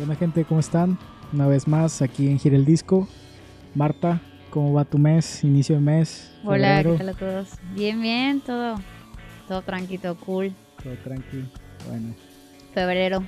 Buena 0.00 0.14
gente, 0.16 0.44
¿cómo 0.44 0.60
están? 0.60 0.98
Una 1.32 1.46
vez 1.46 1.68
más 1.68 2.00
aquí 2.02 2.28
en 2.28 2.38
Gira 2.38 2.56
el 2.56 2.64
Disco. 2.64 3.06
Marta, 3.74 4.20
¿cómo 4.50 4.72
va 4.72 4.84
tu 4.84 4.98
mes? 4.98 5.44
Inicio 5.44 5.74
de 5.76 5.80
mes. 5.82 6.32
Hola, 6.44 6.76
febrero. 6.78 6.92
¿qué 6.92 6.98
tal 6.98 7.08
a 7.10 7.14
todos? 7.14 7.48
Bien, 7.74 8.00
bien, 8.00 8.40
todo, 8.40 8.76
todo 9.46 9.62
tranquilo, 9.62 10.16
cool. 10.16 10.52
Todo 10.82 10.94
tranquilo. 11.04 11.46
Bueno, 11.88 12.14
Febrero, 12.74 13.22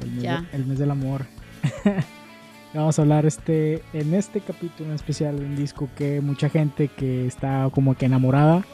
el 0.00 0.10
mes, 0.12 0.22
Ya. 0.22 0.42
de- 0.42 0.56
el 0.56 0.66
mes 0.66 0.78
del 0.78 0.90
amor. 0.92 1.26
Vamos 2.74 2.98
a 2.98 3.02
hablar 3.02 3.26
este 3.26 3.82
en 3.92 4.14
este 4.14 4.40
capítulo 4.40 4.90
en 4.90 4.94
especial 4.94 5.38
de 5.38 5.44
un 5.44 5.56
disco 5.56 5.88
que 5.96 6.20
mucha 6.20 6.48
gente 6.48 6.88
que 6.88 7.26
está 7.26 7.68
como 7.72 7.94
que 7.96 8.06
enamorada 8.06 8.64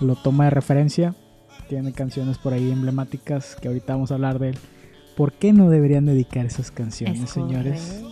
lo 0.00 0.14
toma 0.14 0.44
de 0.44 0.50
referencia. 0.50 1.14
Tiene 1.68 1.92
canciones 1.92 2.38
por 2.38 2.52
ahí 2.54 2.70
emblemáticas 2.70 3.56
que 3.60 3.68
ahorita 3.68 3.94
vamos 3.94 4.10
a 4.10 4.14
hablar 4.14 4.38
de 4.38 4.50
él. 4.50 4.58
¿Por 5.16 5.32
qué 5.32 5.52
no 5.52 5.70
deberían 5.70 6.04
dedicar 6.06 6.44
esas 6.44 6.70
canciones, 6.70 7.22
es 7.22 7.30
señores? 7.30 8.02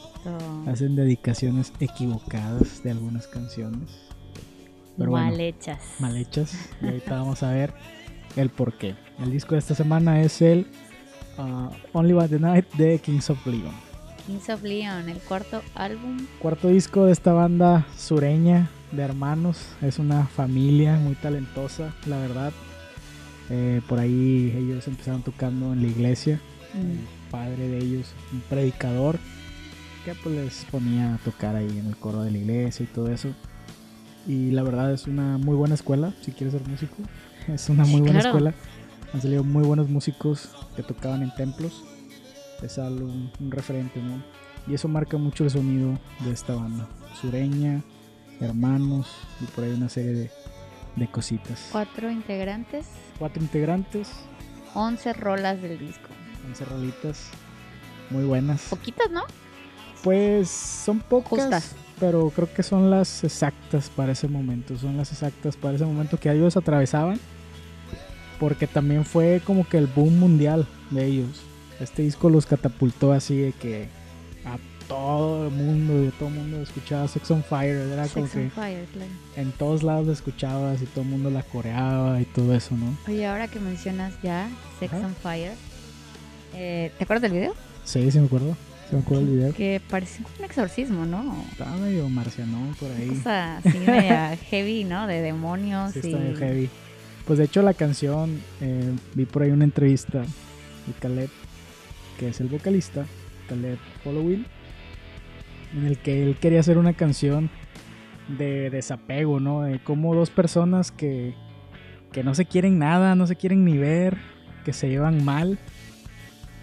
Hacen 0.66 0.96
dedicaciones 0.96 1.72
equivocadas 1.80 2.82
de 2.82 2.90
algunas 2.92 3.27
canciones. 3.27 3.90
Pero 4.96 5.10
bueno, 5.10 5.27
Mal 5.27 5.40
hechas. 5.40 5.80
mal 5.98 6.16
hechas. 6.16 6.54
Y 6.80 6.86
ahorita 6.86 7.10
vamos 7.18 7.42
a 7.42 7.50
ver 7.52 7.74
el 8.36 8.48
por 8.48 8.78
qué. 8.78 8.94
El 9.20 9.30
disco 9.32 9.54
de 9.54 9.58
esta 9.58 9.74
semana 9.74 10.22
es 10.22 10.40
el 10.40 10.66
uh, 11.36 11.68
Only 11.92 12.14
By 12.14 12.28
the 12.28 12.38
Night 12.38 12.72
de 12.74 12.98
Kings 12.98 13.28
of 13.28 13.44
Leon. 13.46 13.74
Kings 14.27 14.48
of 14.48 14.62
Leon, 14.62 15.08
el 15.10 15.18
cuarto 15.18 15.60
álbum. 15.74 16.16
Cuarto 16.38 16.68
disco 16.68 17.05
de 17.05 17.12
esta 17.12 17.34
banda 17.34 17.86
sureña 17.98 18.70
de 18.92 19.02
hermanos. 19.02 19.66
Es 19.83 19.98
una 19.98 20.27
familia 20.27 20.96
muy 20.96 21.16
talentosa, 21.16 21.94
la 22.06 22.16
verdad. 22.18 22.52
Eh, 23.50 23.83
por 23.86 23.98
ahí 23.98 24.55
ellos 24.56 24.89
empezaron 24.89 25.20
tocando 25.22 25.74
en 25.74 25.83
la 25.83 25.89
iglesia. 25.89 26.41
Mm, 26.75 26.91
El 26.91 26.98
padre 27.30 27.69
de 27.69 27.78
ellos, 27.78 28.12
un 28.33 28.41
predicador, 28.42 29.19
que 30.05 30.14
pues 30.14 30.34
les 30.34 30.64
ponía 30.70 31.14
a 31.14 31.19
tocar 31.19 31.56
ahí 31.56 31.78
en 31.78 31.86
el 31.86 31.97
coro 31.97 32.22
de 32.22 32.30
la 32.30 32.39
iglesia 32.39 32.84
y 32.84 32.86
todo 32.86 33.11
eso. 33.11 33.30
Y 34.27 34.50
la 34.50 34.62
verdad 34.62 34.92
es 34.92 35.06
una 35.06 35.39
muy 35.39 35.55
buena 35.56 35.75
escuela, 35.75 36.12
si 36.22 36.33
quieres 36.33 36.52
ser 36.52 36.67
músico. 36.69 36.97
Es 37.48 37.69
una 37.69 37.84
muy 37.84 38.00
buena 38.00 38.20
claro. 38.20 38.28
escuela. 38.39 38.55
Han 39.12 39.20
salido 39.20 39.45
muy 39.45 39.62
buenos 39.64 39.91
músicos 39.91 40.48
que 40.77 40.83
tocaban 40.83 41.22
en 41.22 41.34
templos. 41.34 41.84
Es 42.62 42.78
algo, 42.78 43.05
un, 43.05 43.30
un 43.39 43.50
referente, 43.50 44.00
¿no? 44.00 44.22
Y 44.67 44.72
eso 44.72 44.89
marca 44.89 45.19
mucho 45.19 45.45
el 45.45 45.50
sonido 45.50 45.98
de 46.20 46.33
esta 46.33 46.55
banda. 46.55 46.89
Sureña, 47.20 47.83
hermanos 48.41 49.06
y 49.42 49.45
por 49.45 49.64
ahí 49.64 49.72
una 49.72 49.91
serie 49.91 50.12
de, 50.12 50.30
de 50.97 51.06
cositas. 51.11 51.69
Cuatro 51.70 52.11
integrantes, 52.11 52.86
Cuatro 53.19 53.42
integrantes, 53.42 54.11
11 54.75 55.12
rolas 55.12 55.61
del 55.61 55.78
disco. 55.78 56.08
11 56.48 56.64
rolitas 56.67 57.28
muy 58.11 58.25
buenas. 58.25 58.62
Poquitas, 58.70 59.11
¿no? 59.11 59.23
Pues 60.03 60.48
son 60.51 61.01
pocas, 61.01 61.31
Justas. 61.31 61.73
pero 61.98 62.31
creo 62.31 62.53
que 62.53 62.62
son 62.62 62.91
las 62.91 63.25
exactas 63.25 63.89
para 63.89 64.12
ese 64.12 64.28
momento. 64.28 64.77
Son 64.77 64.97
las 64.97 65.11
exactas 65.12 65.56
para 65.56 65.77
ese 65.77 65.84
momento 65.86 66.19
que 66.19 66.31
ellos 66.31 66.56
atravesaban. 66.56 67.19
Porque 68.39 68.67
también 68.67 69.05
fue 69.05 69.41
como 69.45 69.67
que 69.67 69.78
el 69.78 69.86
boom 69.86 70.19
mundial 70.19 70.67
de 70.91 71.06
ellos. 71.06 71.42
Este 71.81 72.03
disco 72.03 72.28
los 72.28 72.47
catapultó 72.47 73.12
así 73.12 73.36
de 73.39 73.53
que 73.53 73.89
a 74.45 74.58
todo 74.89 75.47
el 75.47 75.55
mundo, 75.55 76.05
y 76.05 76.08
todo 76.11 76.29
el 76.29 76.34
mundo 76.34 76.61
escuchaba 76.61 77.08
Sex 77.08 77.31
on 77.31 77.42
Fire. 77.42 77.77
Era 77.77 78.06
como 78.08 78.27
on 78.27 78.31
que 78.31 78.51
Fire, 78.51 78.84
claro. 78.92 79.11
en 79.36 79.53
todos 79.53 79.83
lados 79.83 80.06
la 80.06 80.12
escuchabas 80.12 80.83
y 80.83 80.86
todo 80.86 81.03
el 81.03 81.11
mundo 81.11 81.31
la 81.31 81.42
coreaba 81.42 82.20
y 82.20 82.24
todo 82.27 82.55
eso, 82.55 82.77
¿no? 82.77 82.97
Oye, 83.08 83.27
ahora 83.27 83.48
que 83.48 83.61
mencionas 83.61 84.13
ya 84.23 84.51
Sex 84.79 84.92
Ajá. 84.92 85.07
on 85.07 85.14
Fire, 85.14 85.52
eh, 86.55 86.92
¿te 86.98 87.05
acuerdas 87.05 87.23
del 87.23 87.33
video? 87.33 87.55
Sí, 87.85 88.11
sí 88.11 88.19
me 88.19 88.27
acuerdo. 88.27 88.57
Sí 88.89 88.97
me 88.97 89.03
acuerdo 89.03 89.25
del 89.25 89.35
video. 89.37 89.55
Que 89.55 89.81
parece 89.91 90.23
como 90.23 90.35
un 90.39 90.45
exorcismo, 90.45 91.07
¿no? 91.07 91.45
Estaba 91.51 91.77
medio 91.77 92.09
marcianón 92.09 92.75
por 92.79 92.91
ahí. 92.91 93.09
Cosa 93.09 93.59
así 93.59 93.79
media 93.87 94.37
heavy, 94.51 94.85
¿no? 94.85 95.07
De 95.07 95.20
demonios 95.23 95.92
Sí, 95.92 96.01
y... 96.03 96.07
está 96.09 96.19
medio 96.19 96.37
heavy. 96.37 96.70
Pues 97.27 97.39
de 97.39 97.47
hecho 97.47 97.63
la 97.63 97.73
canción, 97.73 98.41
eh, 98.61 98.92
vi 99.15 99.25
por 99.25 99.42
ahí 99.42 99.51
una 99.51 99.65
entrevista 99.65 100.20
de 100.20 100.92
Caleb, 101.01 101.31
que 102.19 102.29
es 102.29 102.41
el 102.41 102.48
vocalista, 102.48 103.07
Caleb 103.48 103.79
Hollowell, 104.05 104.47
en 105.75 105.86
el 105.86 105.98
que 105.98 106.23
él 106.23 106.36
quería 106.36 106.61
hacer 106.61 106.77
una 106.77 106.92
canción 106.92 107.48
de 108.29 108.69
desapego, 108.69 109.41
¿no? 109.41 109.63
De 109.63 109.79
cómo 109.79 110.15
dos 110.15 110.29
personas 110.29 110.91
que, 110.92 111.35
que 112.13 112.23
no 112.23 112.35
se 112.35 112.45
quieren 112.45 112.79
nada, 112.79 113.15
no 113.15 113.27
se 113.27 113.36
quieren 113.36 113.65
ni 113.65 113.79
ver, 113.79 114.19
que 114.65 114.75
se 114.75 114.89
llevan 114.89 115.25
mal, 115.25 115.59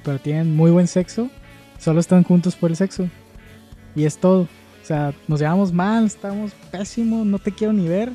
pero 0.04 0.20
tienen 0.20 0.56
muy 0.56 0.72
buen 0.72 0.88
sexo, 0.88 1.30
solo 1.80 2.00
están 2.00 2.24
juntos 2.24 2.56
por 2.56 2.70
el 2.70 2.76
sexo. 2.76 3.08
Y 3.96 4.06
es 4.06 4.18
todo. 4.18 4.42
O 4.82 4.86
sea, 4.86 5.14
nos 5.28 5.40
llevamos 5.40 5.72
mal, 5.72 6.06
estamos 6.06 6.52
pésimos, 6.72 7.26
no 7.26 7.38
te 7.40 7.52
quiero 7.52 7.72
ni 7.74 7.88
ver, 7.88 8.12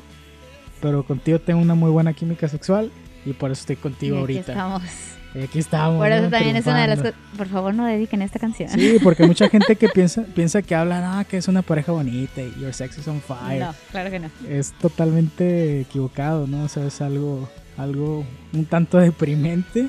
pero 0.81 1.03
contigo 1.05 1.39
tengo 1.39 1.61
una 1.61 1.75
muy 1.75 1.89
buena 1.91 2.13
química 2.13 2.47
sexual 2.47 2.91
y 3.25 3.33
por 3.33 3.51
eso 3.51 3.61
estoy 3.61 3.75
Y 3.75 3.79
contigo 3.79 4.15
aquí 4.17 4.21
ahorita. 4.21 4.51
estamos. 4.51 4.81
Y 5.35 5.41
aquí 5.43 5.59
estamos. 5.59 5.97
Por 5.99 6.11
eso 6.11 6.23
¿no? 6.23 6.29
también 6.29 6.55
es 6.55 6.65
una 6.65 6.81
de 6.81 6.87
las 6.87 6.99
Triunfando. 6.99 7.21
cosas. 7.27 7.37
Por 7.37 7.47
favor, 7.47 7.73
no 7.73 7.85
dediquen 7.85 8.21
esta 8.21 8.39
canción. 8.39 8.69
Sí, 8.69 8.97
porque 9.03 9.25
mucha 9.25 9.47
gente 9.51 9.75
que 9.75 9.87
piensa, 9.89 10.23
piensa 10.23 10.61
que 10.61 10.73
habla, 10.75 11.19
ah, 11.19 11.23
que 11.25 11.37
es 11.37 11.47
una 11.47 11.61
pareja 11.61 11.91
bonita 11.91 12.41
y 12.41 12.53
your 12.59 12.73
sex 12.73 12.97
is 12.97 13.07
on 13.07 13.21
fire. 13.21 13.59
No, 13.63 13.73
claro 13.91 14.09
que 14.09 14.19
no. 14.19 14.29
Es 14.49 14.71
totalmente 14.73 15.81
equivocado, 15.81 16.47
¿no? 16.47 16.63
O 16.63 16.67
sea, 16.67 16.85
es 16.87 17.01
algo, 17.01 17.47
algo 17.77 18.25
un 18.53 18.65
tanto 18.65 18.97
deprimente. 18.97 19.87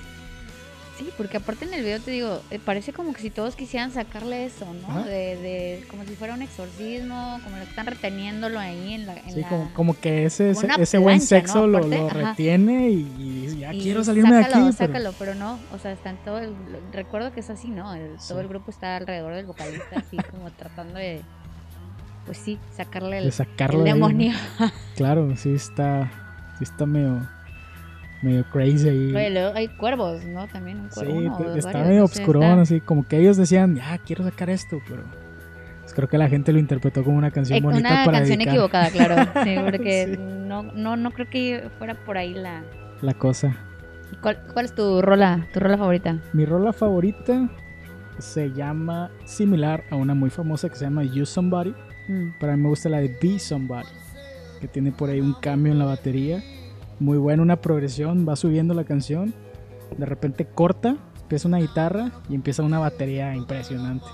Sí, 0.98 1.10
porque 1.16 1.36
aparte 1.36 1.64
en 1.64 1.74
el 1.74 1.82
video 1.84 2.00
te 2.00 2.10
digo, 2.10 2.42
eh, 2.50 2.58
parece 2.58 2.92
como 2.92 3.12
que 3.12 3.20
si 3.22 3.30
todos 3.30 3.54
quisieran 3.54 3.92
sacarle 3.92 4.44
eso, 4.46 4.66
¿no? 4.86 5.04
De, 5.04 5.36
de, 5.36 5.84
como 5.88 6.02
si 6.04 6.16
fuera 6.16 6.34
un 6.34 6.42
exorcismo, 6.42 7.38
como 7.44 7.56
lo 7.56 7.62
que 7.62 7.70
están 7.70 7.86
reteniéndolo 7.86 8.58
ahí 8.58 8.94
en 8.94 9.06
la. 9.06 9.16
En 9.16 9.30
Sí, 9.32 9.40
la- 9.42 9.48
como, 9.48 9.72
como 9.74 10.00
que 10.00 10.24
ese, 10.24 10.50
ese, 10.50 10.98
buen 10.98 11.20
sexo 11.20 11.68
lo, 11.68 11.78
lo 11.80 12.08
retiene 12.08 12.90
y, 12.90 13.56
ya 13.60 13.72
y 13.72 13.80
quiero 13.80 14.02
salirme 14.02 14.34
de 14.34 14.40
aquí. 14.44 14.50
sácalo, 14.52 14.72
pero- 14.76 14.86
Sácalo, 14.92 15.14
pero 15.20 15.34
no, 15.36 15.58
o 15.72 15.78
sea, 15.78 15.92
está 15.92 16.10
en 16.10 16.16
todo 16.24 16.38
el. 16.38 16.52
Recuerdo 16.92 17.32
que 17.32 17.40
es 17.40 17.50
así, 17.50 17.68
¿no? 17.68 17.94
El- 17.94 18.18
Sí. 18.18 18.28
Todo 18.30 18.40
el 18.40 18.48
grupo 18.48 18.70
está 18.72 18.96
alrededor 18.96 19.34
del 19.34 19.46
vocalista, 19.46 19.98
así 20.00 20.16
como 20.32 20.50
tratando 20.50 20.98
de. 20.98 21.22
Pues 22.26 22.38
sí, 22.38 22.58
sacarle 22.76 23.16
de 23.22 23.28
el, 23.28 23.30
de 23.30 23.44
ahí, 23.44 23.78
¿no? 23.78 23.84
demonio. 23.84 24.32
Claro, 24.96 25.34
sí 25.36 25.54
está, 25.54 26.10
sí 26.58 26.64
está 26.64 26.84
medio, 26.84 27.26
medio 28.22 28.44
crazy 28.44 28.88
ahí. 28.88 29.14
Oye, 29.14 29.30
luego 29.30 29.52
hay 29.54 29.68
cuervos, 29.68 30.24
¿no? 30.24 30.46
También 30.48 30.80
un 30.80 30.90
Sí, 30.90 31.00
cuervo. 31.00 31.14
uno 31.14 31.34
o 31.34 31.38
te- 31.38 31.44
dos, 31.44 31.56
está 31.56 31.68
varios, 31.72 31.88
medio 31.88 32.04
obscurón, 32.04 32.42
está- 32.44 32.60
así 32.62 32.80
como 32.80 33.06
que 33.06 33.18
ellos 33.18 33.36
decían, 33.36 33.76
ya 33.76 33.98
quiero 33.98 34.24
sacar 34.24 34.50
esto, 34.50 34.80
pero 34.88 35.02
pues 35.80 35.94
creo 35.94 36.08
que 36.08 36.18
la 36.18 36.28
gente 36.28 36.52
lo 36.52 36.58
interpretó 36.58 37.02
como 37.04 37.16
una 37.16 37.30
canción 37.30 37.58
Eh, 37.58 37.62
bonita 37.62 37.88
Una 37.88 38.04
para 38.04 38.18
canción 38.18 38.38
dedicar 38.38 38.54
equivocada, 38.54 38.90
claro. 38.90 39.16
Sí, 39.44 39.56
porque 39.64 40.06
Sí. 40.12 40.18
no, 40.20 40.62
no, 40.62 40.96
no 40.96 41.10
creo 41.12 41.28
que 41.30 41.68
fuera 41.78 41.94
por 41.94 42.18
ahí 42.18 42.34
la. 42.34 42.62
la 43.02 43.14
cosa. 43.14 43.56
¿Y 44.12 44.16
¿Cuál, 44.16 44.38
cuál 44.52 44.64
es 44.64 44.74
tu 44.74 45.00
rola, 45.02 45.46
tu 45.52 45.60
rola 45.60 45.76
favorita? 45.78 46.18
Mi 46.32 46.44
rola 46.44 46.72
favorita 46.72 47.48
se 48.18 48.50
llama 48.52 49.10
similar 49.24 49.84
a 49.90 49.96
una 49.96 50.14
muy 50.14 50.30
famosa 50.30 50.68
que 50.68 50.74
se 50.76 50.84
llama 50.84 51.04
You 51.04 51.24
Somebody. 51.24 51.74
Mm. 52.08 52.30
Para 52.40 52.56
mí 52.56 52.62
me 52.62 52.68
gusta 52.70 52.88
la 52.88 52.98
de 52.98 53.16
Be 53.22 53.38
Somebody, 53.38 53.86
que 54.60 54.66
tiene 54.66 54.92
por 54.92 55.08
ahí 55.10 55.20
un 55.20 55.34
cambio 55.34 55.72
en 55.72 55.78
la 55.78 55.84
batería. 55.84 56.42
Muy 57.00 57.18
buena, 57.18 57.42
una 57.42 57.60
progresión, 57.60 58.26
va 58.28 58.36
subiendo 58.36 58.74
la 58.74 58.84
canción. 58.84 59.34
De 59.96 60.04
repente 60.06 60.44
corta, 60.46 60.96
empieza 61.22 61.48
una 61.48 61.58
guitarra 61.58 62.10
y 62.28 62.34
empieza 62.34 62.62
una 62.62 62.78
batería 62.78 63.34
impresionante. 63.34 64.06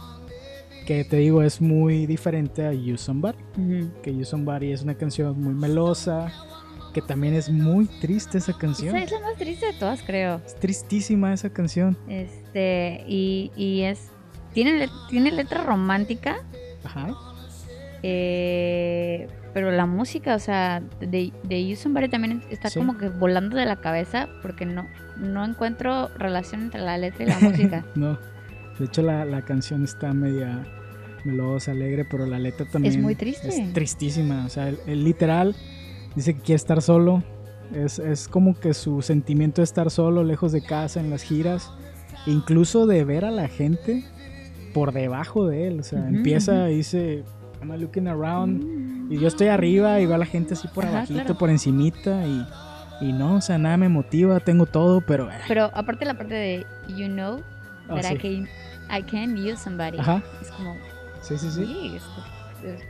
Que 0.87 1.03
te 1.05 1.17
digo, 1.17 1.43
es 1.43 1.61
muy 1.63 2.07
diferente 2.07 2.67
a 2.67 2.73
You 2.73 2.99
Somebody. 2.99 3.39
Que 4.03 4.15
You 4.15 4.25
Somebody 4.25 4.73
es 4.73 4.83
una 4.83 4.95
canción 4.95 5.41
muy 5.41 5.55
melosa, 5.55 6.31
que 6.93 7.01
también 7.01 7.35
es 7.35 7.49
muy 7.51 7.87
triste 7.87 8.37
esa 8.39 8.53
canción. 8.57 8.95
Esa 8.95 9.05
es 9.07 9.13
la 9.13 9.27
más 9.29 9.37
triste 9.39 9.67
de 9.67 9.73
todas, 9.73 10.03
creo. 10.03 10.43
Es 10.45 10.55
tristísima 10.57 11.33
esa 11.33 11.49
canción. 11.51 11.97
Este, 12.09 13.03
y, 13.09 13.51
y 13.57 13.83
es. 13.83 14.11
Tiene, 14.53 14.87
tiene 15.09 15.33
letra 15.33 15.65
romántica, 15.65 16.37
Ajá. 16.85 17.13
eh, 18.03 19.27
pero 19.55 19.71
la 19.71 19.87
música, 19.87 20.35
o 20.35 20.39
sea, 20.39 20.83
de, 21.01 21.33
de 21.45 21.67
You 21.69 21.77
Somebody 21.77 22.09
también 22.09 22.43
está 22.51 22.69
Sí. 22.69 22.79
como 22.79 22.99
que 22.99 23.09
volando 23.09 23.57
de 23.57 23.65
la 23.65 23.77
cabeza 23.77 24.29
porque 24.43 24.67
no, 24.67 24.87
no 25.17 25.45
encuentro 25.45 26.09
relación 26.19 26.63
entre 26.63 26.81
la 26.83 26.99
letra 26.99 27.25
y 27.25 27.29
la 27.29 27.39
música. 27.41 27.85
No. 27.95 28.19
De 28.79 28.87
hecho, 28.87 29.03
la, 29.03 29.25
la 29.25 29.43
canción 29.43 29.85
está 29.85 30.13
media 30.13 30.67
melosa, 31.25 31.71
alegre, 31.71 32.05
pero 32.05 32.27
la 32.27 32.39
letra 32.41 32.67
también 32.67 33.01
muy 33.01 33.15
triste. 33.15 33.49
Es 33.49 33.73
tristísima. 33.73 34.45
O 34.45 34.49
sea, 34.49 34.69
el, 34.69 34.79
el 34.87 35.05
literal 35.05 35.55
dice 36.17 36.35
que 36.35 36.41
quiere 36.41 36.57
estar 36.57 36.83
solo. 36.83 37.23
Es, 37.73 38.01
es 38.01 38.27
como 38.29 38.59
que 38.59 38.75
su 38.75 39.01
sentimiento 39.01 39.61
de 39.63 39.65
estar 39.65 39.91
solo, 39.93 40.25
lejos 40.25 40.51
de 40.53 40.61
casa, 40.63 40.99
en 41.01 41.09
las 41.11 41.23
giras. 41.23 41.71
Incluso 42.27 42.87
de 42.87 43.05
ver 43.05 43.25
a 43.25 43.31
la 43.31 43.47
gente 43.49 44.03
por 44.75 44.93
debajo 44.93 45.47
de 45.47 45.69
él. 45.69 45.79
O 45.81 45.83
sea, 45.85 46.09
empieza 46.09 46.69
y 46.71 46.79
dice, 46.79 47.23
I'm 47.63 47.73
looking 47.81 48.09
around. 48.09 48.84
Y 49.11 49.19
yo 49.19 49.29
estoy 49.29 49.49
arriba 49.49 50.01
y 50.01 50.07
veo 50.07 50.15
a 50.15 50.19
la 50.19 50.27
gente 50.27 50.55
así 50.55 50.67
por 50.69 50.85
Ajá, 50.85 50.99
abajito, 50.99 51.21
claro. 51.21 51.39
por 51.39 51.51
encimita. 51.51 52.27
Y, 52.27 52.47
y 53.01 53.13
no, 53.13 53.37
o 53.37 53.41
sea, 53.41 53.59
nada 53.59 53.77
me 53.77 53.89
motiva, 53.89 54.41
tengo 54.41 54.67
todo, 54.67 55.01
pero... 55.03 55.31
eh, 55.31 55.35
Pero 55.49 55.71
aparte 55.75 56.05
la 56.05 56.15
parte 56.15 56.35
de 56.35 56.67
You 56.89 57.07
know 57.09 57.43
ah, 57.89 57.95
that 58.01 58.05
sí. 58.05 58.15
I 58.15 58.19
came 58.19 58.49
I 58.99 59.03
can 59.03 59.37
use 59.37 59.57
somebody. 59.63 59.99
Ajá. 59.99 60.23
Es 60.41 60.51
como, 60.51 60.75
Sí, 61.23 61.39
sí, 61.39 61.51
sí. 61.51 61.97
es- 61.97 62.81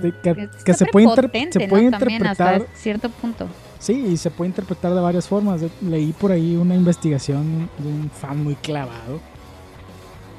De 0.00 0.12
que, 0.12 0.48
que 0.64 0.74
se 0.74 0.86
puede, 0.86 1.06
se 1.06 1.22
¿no? 1.22 1.28
puede 1.68 1.90
También 1.90 1.92
interpretar, 1.92 2.54
hasta 2.62 2.66
cierto 2.76 3.10
punto. 3.10 3.46
sí, 3.80 3.92
y 4.12 4.16
se 4.16 4.30
puede 4.30 4.50
interpretar 4.50 4.94
de 4.94 5.00
varias 5.00 5.26
formas. 5.26 5.60
Leí 5.82 6.12
por 6.12 6.30
ahí 6.30 6.56
una 6.56 6.74
investigación 6.76 7.68
de 7.78 7.88
un 7.88 8.10
fan 8.10 8.42
muy 8.44 8.54
clavado 8.56 9.20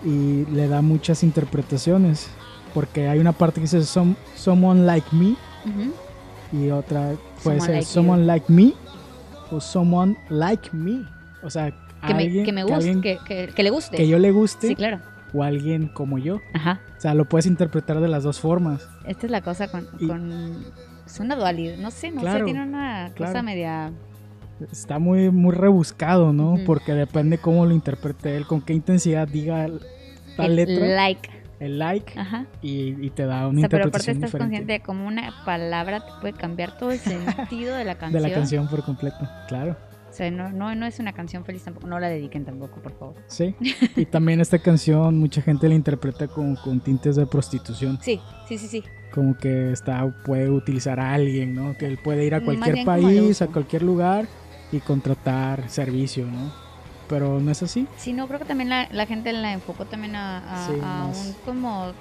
y 0.04 0.46
le 0.46 0.68
da 0.70 0.82
muchas 0.82 1.24
interpretaciones. 1.24 2.30
Porque 2.74 3.08
hay 3.08 3.20
una 3.20 3.32
parte 3.32 3.56
que 3.56 3.62
dice 3.62 3.84
"Some- 3.84 4.16
someone 4.36 4.86
like 4.86 5.08
me 5.12 5.32
Ujú. 5.66 5.94
y 6.54 6.70
otra 6.72 7.14
puede 7.44 7.60
Someone 7.60 7.66
ser 7.66 7.70
like 7.76 7.86
you. 7.86 7.92
someone 7.92 8.26
like 8.26 8.46
me 8.52 8.74
o 9.52 9.60
someone 9.60 10.16
like 10.30 10.70
me. 10.74 11.06
O 11.44 11.50
sea, 11.50 11.72
Que, 12.06 12.14
me, 12.14 12.24
alguien, 12.24 12.46
que 12.46 12.52
me 12.54 12.62
que 12.62 12.72
guste, 12.72 12.76
alguien 12.76 13.02
que, 13.02 13.18
que, 13.26 13.48
que 13.54 13.64
le 13.64 13.70
guste. 13.72 13.98
que 13.98 14.08
yo 14.08 14.20
le 14.20 14.32
guste 14.32 14.68
Sí, 14.70 14.76
claro. 14.76 15.00
o 15.34 15.44
alguien 15.44 15.88
como 15.90 16.18
yo. 16.18 16.40
Ajá. 16.54 16.80
O 16.98 17.02
sea, 17.02 17.14
lo 17.14 17.26
puedes 17.26 17.46
interpretar 17.46 18.00
de 18.00 18.08
las 18.08 18.24
dos 18.24 18.40
formas. 18.40 18.88
Esta 19.06 19.26
es 19.26 19.32
la 19.32 19.42
cosa 19.42 19.68
con... 19.70 19.88
Y- 20.00 20.08
con 20.08 20.66
es 21.06 21.20
una 21.20 21.36
dualidad. 21.36 21.78
No 21.78 21.90
sé, 21.92 22.12
no 22.12 22.22
Claro, 22.22 22.40
sé. 22.40 22.46
Tiene 22.46 22.62
una 22.64 23.12
cosa 23.18 23.32
claro. 23.32 23.44
media... 23.44 23.92
Está 24.72 25.00
muy, 25.00 25.30
muy 25.32 25.56
rebuscado, 25.56 26.34
¿no? 26.34 26.58
Porque 26.66 26.94
depende 26.94 27.38
cómo 27.38 27.66
lo 27.66 27.74
interprete 27.74 28.36
él, 28.36 28.46
con 28.46 28.62
qué 28.62 28.74
intensidad 28.74 29.26
diga 29.28 29.66
el 29.66 29.80
letra, 30.56 30.86
like. 30.86 31.30
El 31.60 31.78
like, 31.80 32.18
Ajá. 32.20 32.46
y, 32.62 33.06
y 33.06 33.10
te 33.10 33.26
da 33.26 33.48
O 33.48 33.50
una 33.50 33.62
sea, 33.62 33.70
pero 33.70 33.84
aparte 33.86 34.12
estás 34.12 34.16
diferente 34.16 34.38
consciente 34.38 34.74
de 34.74 34.80
cómo 34.82 35.06
una 35.08 35.34
palabra 35.46 36.00
te 36.06 36.12
puede 36.22 36.34
cambiar 36.34 36.78
todo 36.78 36.92
el 36.92 37.00
sentido 37.00 37.76
de 37.76 37.84
la 37.86 37.94
de 37.96 38.00
canción. 38.00 38.24
la 38.24 38.32
canción 38.34 38.68
por 38.70 38.84
completo. 38.84 39.18
Claro, 39.48 39.76
O 40.10 40.14
sea, 40.14 40.32
no, 40.32 40.50
no, 40.52 40.74
no 40.76 40.86
es 40.86 41.00
una 41.00 41.14
canción 41.14 41.44
feliz 41.46 41.64
tampoco. 41.64 41.88
No 41.88 42.00
la 42.00 42.08
dediquen 42.10 42.46
tampoco, 42.46 42.82
por 42.82 42.94
favor. 42.98 43.16
sí. 43.28 43.56
y 43.96 44.06
también 44.06 44.40
esta 44.42 44.60
canción 44.60 45.18
mucha 45.20 45.42
gente 45.42 45.68
la 45.68 45.76
interpreta 45.76 46.28
con, 46.28 46.56
con 46.56 46.80
tintes 46.80 47.16
de 47.18 47.26
prostitución. 47.28 48.00
Sí, 48.02 48.20
sí, 48.48 48.58
sí, 48.58 48.68
sí. 48.68 48.84
Como 49.14 49.36
que 49.38 49.72
está 49.72 50.08
puede 50.24 50.50
utilizar 50.50 51.00
a 51.00 51.14
alguien, 51.14 51.56
¿no? 51.56 51.76
Que 51.78 51.88
él 51.88 51.98
puede 52.04 52.26
ir 52.26 52.36
a 52.36 52.42
cualquier 52.42 52.86
país, 52.86 53.42
a 53.42 53.48
cualquier 53.48 53.82
lugar 53.84 54.28
y 54.72 54.80
contratar 54.80 55.68
servicio, 55.70 56.26
¿no? 56.28 56.69
Pero 57.10 57.40
no 57.42 57.52
es 57.52 57.62
así. 57.64 57.88
Sí, 57.98 58.14
no, 58.14 58.28
creo 58.28 58.40
que 58.40 58.46
también 58.46 58.70
la, 58.70 58.88
la 58.92 59.06
gente 59.06 59.34
la 59.34 59.52
enfocó 59.52 59.86
también 59.86 60.16
a, 60.16 60.38
a- 60.38 60.68
Sí, 60.68 60.74
a 60.82 60.86
más- 61.08 61.26
un 61.28 61.34
como... 61.46 61.92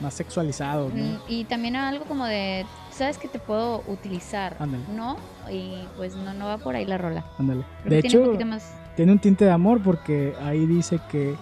Más 0.00 0.12
sexualizado, 0.14 0.90
¿no? 0.94 1.02
mm, 1.02 1.18
Y 1.26 1.44
también 1.46 1.74
a 1.74 1.88
algo 1.88 2.04
como 2.04 2.26
de, 2.26 2.66
¿sabes 2.90 3.16
que 3.18 3.28
te 3.28 3.38
puedo 3.38 3.82
utilizar? 3.88 4.54
Ándale. 4.60 4.84
¿No? 4.94 5.16
Y 5.50 5.86
pues 5.96 6.14
no, 6.14 6.32
no 6.34 6.46
va 6.46 6.58
por 6.58 6.76
ahí 6.76 6.84
la 6.84 6.98
rola. 6.98 7.24
Ándale. 7.38 7.64
De 7.84 8.02
que 8.02 8.08
tiene 8.08 8.28
un 8.28 8.34
hecho, 8.36 8.46
más... 8.46 8.74
tiene 8.94 9.12
un 9.12 9.18
tinte 9.18 9.46
de 9.46 9.50
amor 9.50 9.82
porque 9.82 10.34
ahí 10.42 10.66
dice 10.66 11.00
que 11.10 11.34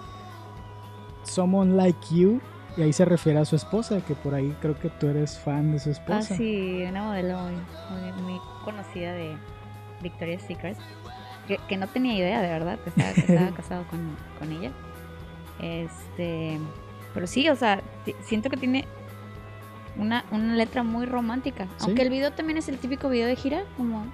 someone 1.24 1.74
like 1.76 1.98
you 2.14 2.40
y 2.76 2.82
ahí 2.82 2.92
se 2.92 3.04
refiere 3.04 3.38
a 3.38 3.44
su 3.44 3.56
esposa 3.56 4.00
que 4.00 4.14
por 4.14 4.34
ahí 4.34 4.54
creo 4.60 4.78
que 4.78 4.88
tú 4.88 5.08
eres 5.08 5.38
fan 5.38 5.72
de 5.72 5.78
su 5.78 5.90
Ah, 5.90 5.92
esposa 5.92 6.36
sí, 6.36 6.84
una 6.88 7.02
modelo 7.04 7.38
muy, 7.40 8.12
muy, 8.12 8.22
muy 8.22 8.40
conocida 8.64 9.12
de 9.12 9.36
Victoria's 10.02 10.42
Secret. 10.42 10.76
Que, 11.48 11.58
que 11.68 11.76
no 11.76 11.86
tenía 11.86 12.16
idea, 12.16 12.40
de 12.40 12.48
verdad, 12.48 12.78
que 12.78 12.90
estaba, 12.90 13.12
que 13.12 13.20
estaba 13.32 13.50
casado 13.56 13.84
con, 13.88 14.00
con 14.38 14.50
ella. 14.52 14.70
Este. 15.60 16.58
Pero 17.12 17.26
sí, 17.26 17.48
o 17.48 17.56
sea, 17.56 17.80
siento 18.24 18.50
que 18.50 18.56
tiene 18.56 18.86
una, 19.96 20.24
una 20.30 20.54
letra 20.54 20.82
muy 20.82 21.06
romántica. 21.06 21.64
Sí. 21.76 21.84
Aunque 21.86 22.02
el 22.02 22.10
video 22.10 22.32
también 22.32 22.58
es 22.58 22.68
el 22.68 22.78
típico 22.78 23.08
video 23.08 23.26
de 23.28 23.36
gira, 23.36 23.62
como. 23.76 24.04
Eh, 24.04 24.08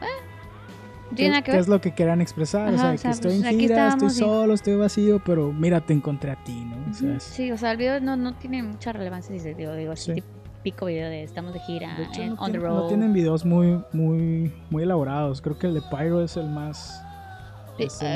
no 1.11 1.17
¿Qué, 1.17 1.43
qué 1.45 1.59
es 1.59 1.67
lo 1.67 1.81
que 1.81 1.93
quieran 1.93 2.21
expresar 2.21 2.69
o 2.73 2.77
Ajá, 2.77 2.79
sea, 2.79 2.93
o 2.93 2.99
sea, 2.99 3.11
que 3.11 3.15
estoy 3.15 3.41
pues, 3.41 3.53
en 3.53 3.59
gira 3.59 3.75
estoy 3.89 4.07
estábamos 4.07 4.17
y- 4.17 4.19
solo 4.21 4.55
estoy 4.55 4.77
vacío 4.77 5.21
pero 5.27 5.53
mira 5.53 5.81
te 5.81 5.93
encontré 5.93 6.31
a 6.31 6.37
ti 6.45 6.65
no 6.65 6.77
o 6.89 6.95
sea, 6.95 7.17
es- 7.17 7.25
Sí, 7.25 7.51
o 7.51 7.59
sea, 7.59 7.73
el 7.73 7.79
video 7.79 7.99
no, 8.01 8.15
no 8.17 8.35
tiene 8.35 8.63
mucha 8.63 8.93
relevancia. 8.93 9.33
Dice, 9.33 9.55
digo, 9.57 9.73
digo, 9.73 9.93
es 9.93 10.05
Sí. 10.05 10.13
el 10.13 10.23
típico 10.63 10.87
video 10.87 11.09
de 11.09 11.25
estamos 11.25 11.53
de 11.53 11.59
gira, 11.61 11.97
de 11.97 12.05
hecho, 12.05 12.23
en- 12.23 12.35
no, 12.37 12.41
on 12.43 12.53
the 12.53 12.59
road. 12.59 12.75
no 12.83 12.87
tienen 12.87 13.13
videos 13.13 13.45
muy 13.45 13.83
muy 13.93 14.53
muy 14.71 14.83
elaborados 14.85 15.41
creo 15.43 15.59
que 15.59 15.67
el 15.67 15.75
de 15.75 15.83
Pyro 15.91 16.23
es 16.23 16.37
el 16.37 16.49
más 16.49 17.05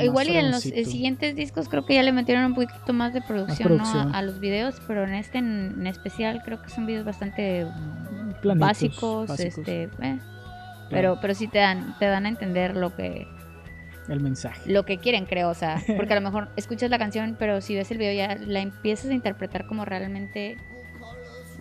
igual 0.03 0.29
y 0.29 0.37
en 0.37 0.51
los 0.51 0.65
eh, 0.65 0.85
siguientes 0.85 1.35
discos 1.35 1.69
creo 1.69 1.85
que 1.85 1.95
ya 1.95 2.03
le 2.03 2.11
metieron 2.11 2.45
un 2.45 2.55
poquito 2.55 2.93
más 2.93 3.13
de 3.13 3.21
producción. 3.21 3.81
A, 3.81 4.17
a 4.17 4.21
los 4.21 4.39
videos, 4.39 4.75
pero 4.87 5.03
en 5.03 5.13
este 5.13 5.37
en, 5.37 5.75
en 5.79 5.87
especial 5.87 6.41
creo 6.43 6.61
que 6.61 6.69
son 6.69 6.85
videos 6.85 7.05
bastante 7.05 7.67
Planitos, 8.41 8.67
básicos, 8.67 9.29
básicos, 9.29 9.57
este, 9.57 9.83
eh, 9.83 9.89
claro. 9.97 10.19
pero 10.89 11.17
pero 11.21 11.33
sí 11.33 11.47
te 11.47 11.59
dan 11.59 11.97
te 11.99 12.05
dan 12.05 12.25
a 12.25 12.29
entender 12.29 12.75
lo 12.75 12.95
que 12.95 13.27
el 14.07 14.19
mensaje 14.19 14.71
lo 14.71 14.85
que 14.85 14.97
quieren, 14.97 15.25
creo, 15.25 15.49
o 15.49 15.53
sea, 15.53 15.81
porque 15.97 16.13
a 16.13 16.15
lo 16.17 16.21
mejor 16.21 16.49
escuchas 16.55 16.89
la 16.89 16.99
canción, 16.99 17.35
pero 17.39 17.61
si 17.61 17.75
ves 17.75 17.91
el 17.91 17.97
video 17.97 18.13
ya 18.13 18.35
la 18.35 18.59
empiezas 18.59 19.09
a 19.09 19.13
interpretar 19.13 19.65
como 19.67 19.85
realmente 19.85 20.57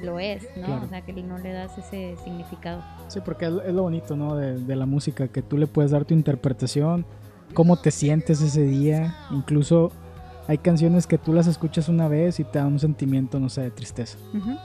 lo 0.03 0.19
es, 0.19 0.43
¿no? 0.57 0.67
Claro. 0.67 0.83
O 0.85 0.89
sea, 0.89 1.01
que 1.03 1.13
no 1.13 1.39
le 1.39 1.53
das 1.53 1.77
ese 1.79 2.17
significado. 2.23 2.83
Sí, 3.09 3.21
porque 3.25 3.47
es, 3.47 3.53
es 3.67 3.75
lo 3.75 3.83
bonito, 3.83 4.17
¿no? 4.17 4.37
De, 4.37 4.59
de 4.59 4.77
la 4.77 4.87
música, 4.87 5.29
que 5.29 5.43
tú 5.43 5.57
le 5.57 5.67
puedes 5.67 5.91
dar 5.91 6.05
tu 6.05 6.15
interpretación, 6.15 7.07
cómo 7.55 7.77
te 7.79 7.91
sientes 7.91 8.41
ese 8.43 8.63
día. 8.65 9.17
Incluso 9.31 9.91
hay 10.49 10.59
canciones 10.59 11.07
que 11.07 11.17
tú 11.17 11.33
las 11.33 11.47
escuchas 11.47 11.89
una 11.89 12.09
vez 12.09 12.39
y 12.41 12.45
te 12.45 12.59
dan 12.59 12.69
un 12.69 12.79
sentimiento, 12.79 13.41
no 13.41 13.49
sé, 13.49 13.63
de 13.63 13.71
tristeza. 13.71 14.19
Ujú. 14.35 14.57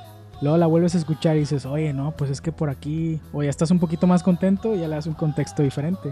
Luego 0.41 0.57
la 0.57 0.67
vuelves 0.67 0.95
a 0.95 0.97
escuchar 0.97 1.35
y 1.37 1.41
dices, 1.41 1.65
oye, 1.65 1.93
no, 1.93 2.11
pues 2.11 2.31
es 2.31 2.41
que 2.41 2.51
por 2.51 2.69
aquí, 2.69 3.19
o 3.33 3.43
ya 3.43 3.49
estás 3.49 3.71
un 3.71 3.79
poquito 3.79 4.07
más 4.07 4.23
contento 4.23 4.73
y 4.75 4.79
ya 4.79 4.87
le 4.87 4.95
das 4.95 5.05
un 5.07 5.13
contexto 5.13 5.63
diferente. 5.63 6.09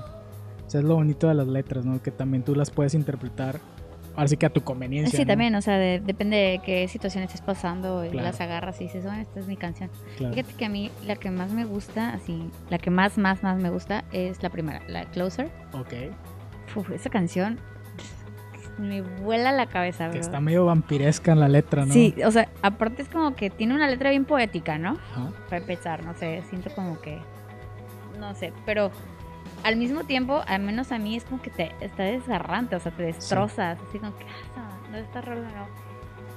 O 0.66 0.70
sea, 0.70 0.82
es 0.82 0.86
lo 0.86 0.96
bonito 0.96 1.28
de 1.30 1.34
las 1.34 1.48
letras, 1.48 1.86
¿no? 1.86 2.02
Que 2.02 2.12
también 2.12 2.44
tú 2.44 2.54
las 2.54 2.70
puedes 2.70 2.94
interpretar, 2.94 3.60
ahora 4.18 4.28
sí 4.28 4.36
que 4.36 4.46
a 4.46 4.50
tu 4.50 4.62
conveniencia. 4.66 5.16
Sí, 5.18 5.24
¿no? 5.24 5.28
también, 5.30 5.56
o 5.56 5.62
sea, 5.62 5.78
de- 5.78 6.02
depende 6.02 6.36
de 6.36 6.60
qué 6.60 6.86
situación 6.90 7.24
estés 7.24 7.40
pasando 7.40 8.04
y 8.04 8.10
Claro. 8.10 8.28
las 8.28 8.42
agarras 8.42 8.82
y 8.82 8.86
dices, 8.86 9.06
bueno, 9.06 9.22
esta 9.22 9.40
es 9.40 9.48
mi 9.48 9.56
canción. 9.56 9.90
Claro. 10.18 10.34
Fíjate 10.34 10.54
que 10.56 10.66
a 10.66 10.70
mí 10.70 10.92
la 11.06 11.16
que 11.16 11.32
más 11.32 11.52
me 11.54 11.64
gusta, 11.64 12.10
así, 12.10 12.50
la 12.70 12.80
que 12.80 12.90
más, 12.90 13.18
más, 13.18 13.44
más 13.44 13.58
me 13.62 13.70
gusta 13.70 14.04
es 14.12 14.44
la 14.44 14.50
primera, 14.50 14.82
la 14.90 15.06
Closer. 15.06 15.50
Ok. 15.72 15.94
Uf, 16.78 16.92
esa 16.92 17.10
canción 17.10 17.60
me 18.78 19.02
vuela 19.02 19.52
la 19.52 19.66
cabeza, 19.66 20.10
Que 20.12 20.20
está 20.20 20.40
medio 20.40 20.66
vampiresca 20.66 21.32
en 21.32 21.40
la 21.40 21.48
letra, 21.48 21.86
¿no? 21.86 21.94
Sí, 21.94 22.14
o 22.24 22.32
sea, 22.32 22.50
aparte 22.62 23.02
es 23.02 23.10
como 23.10 23.36
que 23.36 23.50
tiene 23.50 23.74
una 23.74 23.88
letra 23.88 24.12
bien 24.12 24.26
poética, 24.26 24.78
¿no? 24.78 24.92
Ajá. 24.92 25.32
Para 25.50 25.58
empezar, 25.58 26.04
no 26.06 26.14
sé, 26.14 26.44
siento 26.50 26.70
como 26.76 27.00
que, 27.02 27.20
no 28.20 28.36
sé, 28.36 28.54
pero 28.66 28.92
al 29.64 29.78
mismo 29.78 30.04
tiempo, 30.04 30.44
al 30.48 30.62
menos 30.62 30.92
a 30.92 31.00
mí 31.00 31.16
es 31.16 31.24
como 31.24 31.42
que 31.42 31.50
te 31.50 31.72
está 31.82 32.04
desgarrante, 32.04 32.76
o 32.76 32.80
sea, 32.80 32.92
te 32.92 33.04
destrozas, 33.04 33.80
así 33.88 34.00
como 34.00 34.16
que, 34.18 34.26
ah, 34.56 34.78
no, 34.92 34.98
esta 34.98 35.22
rola 35.22 35.50
no. 35.50 35.68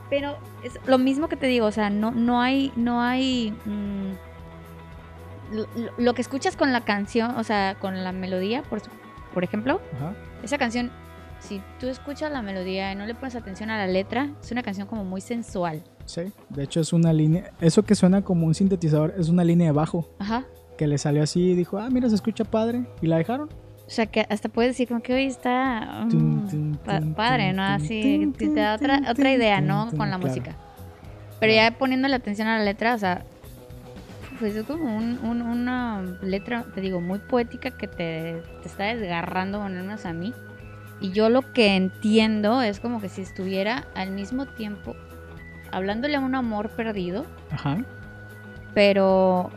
Pero 0.09 0.39
es 0.65 0.79
lo 0.87 0.99
mismo 0.99 1.29
que 1.29 1.37
te 1.37 1.47
digo, 1.47 1.67
o 1.67 1.73
sea, 1.73 1.91
no, 1.91 2.11
no 2.11 2.41
hay, 2.41 2.73
no 2.75 3.03
hay, 3.03 3.55
mm, 3.65 4.13
lo, 5.99 6.15
que 6.15 6.23
escuchas 6.23 6.57
con 6.57 6.73
la 6.73 6.81
canción, 6.81 7.37
o 7.37 7.45
sea, 7.45 7.77
con 7.79 8.03
la 8.03 8.13
melodía, 8.13 8.63
por, 8.63 8.81
por 9.35 9.45
ejemplo, 9.45 9.81
Ajá. 9.97 10.15
Esa 10.43 10.59
canción, 10.59 10.91
si 11.41 11.61
tú 11.79 11.89
escuchas 11.89 12.31
la 12.31 12.43
melodía 12.43 12.93
y 12.93 12.97
no 12.97 13.07
le 13.07 13.15
pones 13.15 13.35
atención 13.37 13.71
a 13.71 13.79
la 13.79 13.87
letra, 13.87 14.29
es 14.43 14.51
una 14.53 14.63
canción 14.63 14.87
como 14.87 15.05
muy 15.05 15.21
sensual. 15.21 15.83
Sí, 16.05 16.23
de 16.49 16.65
hecho 16.65 16.81
es 16.81 16.93
una 16.93 17.13
línea, 17.13 17.53
eso 17.61 17.83
que 17.85 17.95
suena 17.95 18.23
como 18.23 18.47
un 18.47 18.55
sintetizador 18.55 19.15
es 19.19 19.29
una 19.29 19.45
línea 19.45 19.69
de 19.69 19.73
bajo 19.73 20.09
Ajá. 20.19 20.45
que 20.77 20.87
le 20.87 20.99
salió 20.99 21.23
así 21.23 21.51
y 21.51 21.55
dijo, 21.55 21.79
ah, 21.79 21.89
mira, 21.91 22.09
se 22.09 22.15
escucha 22.17 22.45
padre 22.45 22.85
y 23.01 23.07
la 23.07 23.17
dejaron. 23.19 23.49
O 23.87 23.93
sea, 23.93 24.07
que 24.07 24.25
hasta 24.29 24.49
puedes 24.49 24.71
decir 24.73 24.87
como 24.89 25.01
que 25.03 25.13
hoy 25.15 25.25
está 25.27 26.05
mm, 26.05 26.09
Tum, 26.11 26.49
tum, 26.49 26.75
pa- 26.77 27.01
tum, 27.01 27.15
padre, 27.15 27.53
¿no? 27.53 27.63
Así 27.65 28.33
tum, 28.39 28.55
te 28.55 28.61
da 28.61 28.75
otra, 28.75 29.01
otra 29.11 29.33
idea, 29.33 29.61
¿no? 29.61 29.89
Con 29.91 30.11
la 30.11 30.17
claro. 30.17 30.27
música. 30.29 30.57
Pero 31.41 31.53
ya 31.53 31.77
poniéndole 31.77 32.15
atención 32.15 32.47
a 32.49 32.59
la 32.59 32.65
letra, 32.65 32.95
o 32.95 32.99
sea, 32.99 33.25
pues 34.41 34.57
es 34.57 34.65
como 34.65 34.97
un- 34.97 35.19
un- 35.23 35.43
una 35.43 36.03
letra, 36.23 36.65
te 36.75 36.81
digo, 36.81 37.01
muy 37.01 37.19
poética 37.21 37.71
que 37.71 37.87
te, 37.87 38.43
te 38.63 38.69
está 38.69 38.85
desgarrando, 38.85 39.63
al 39.63 39.73
menos 39.75 40.05
a 40.07 40.13
mí. 40.13 40.33
Y 41.01 41.13
yo 41.13 41.29
lo 41.29 41.43
que 41.53 41.77
entiendo 41.77 42.61
es 42.63 42.81
como 42.81 43.01
que 43.01 43.09
si 43.09 43.21
estuviera 43.23 43.87
al 43.95 44.11
mismo 44.11 44.47
tiempo 44.47 44.97
hablándole 45.71 46.17
a 46.17 46.21
un 46.21 46.35
amor 46.35 46.71
perdido, 46.71 47.25
Ajá. 47.53 47.79
pero 48.75 49.51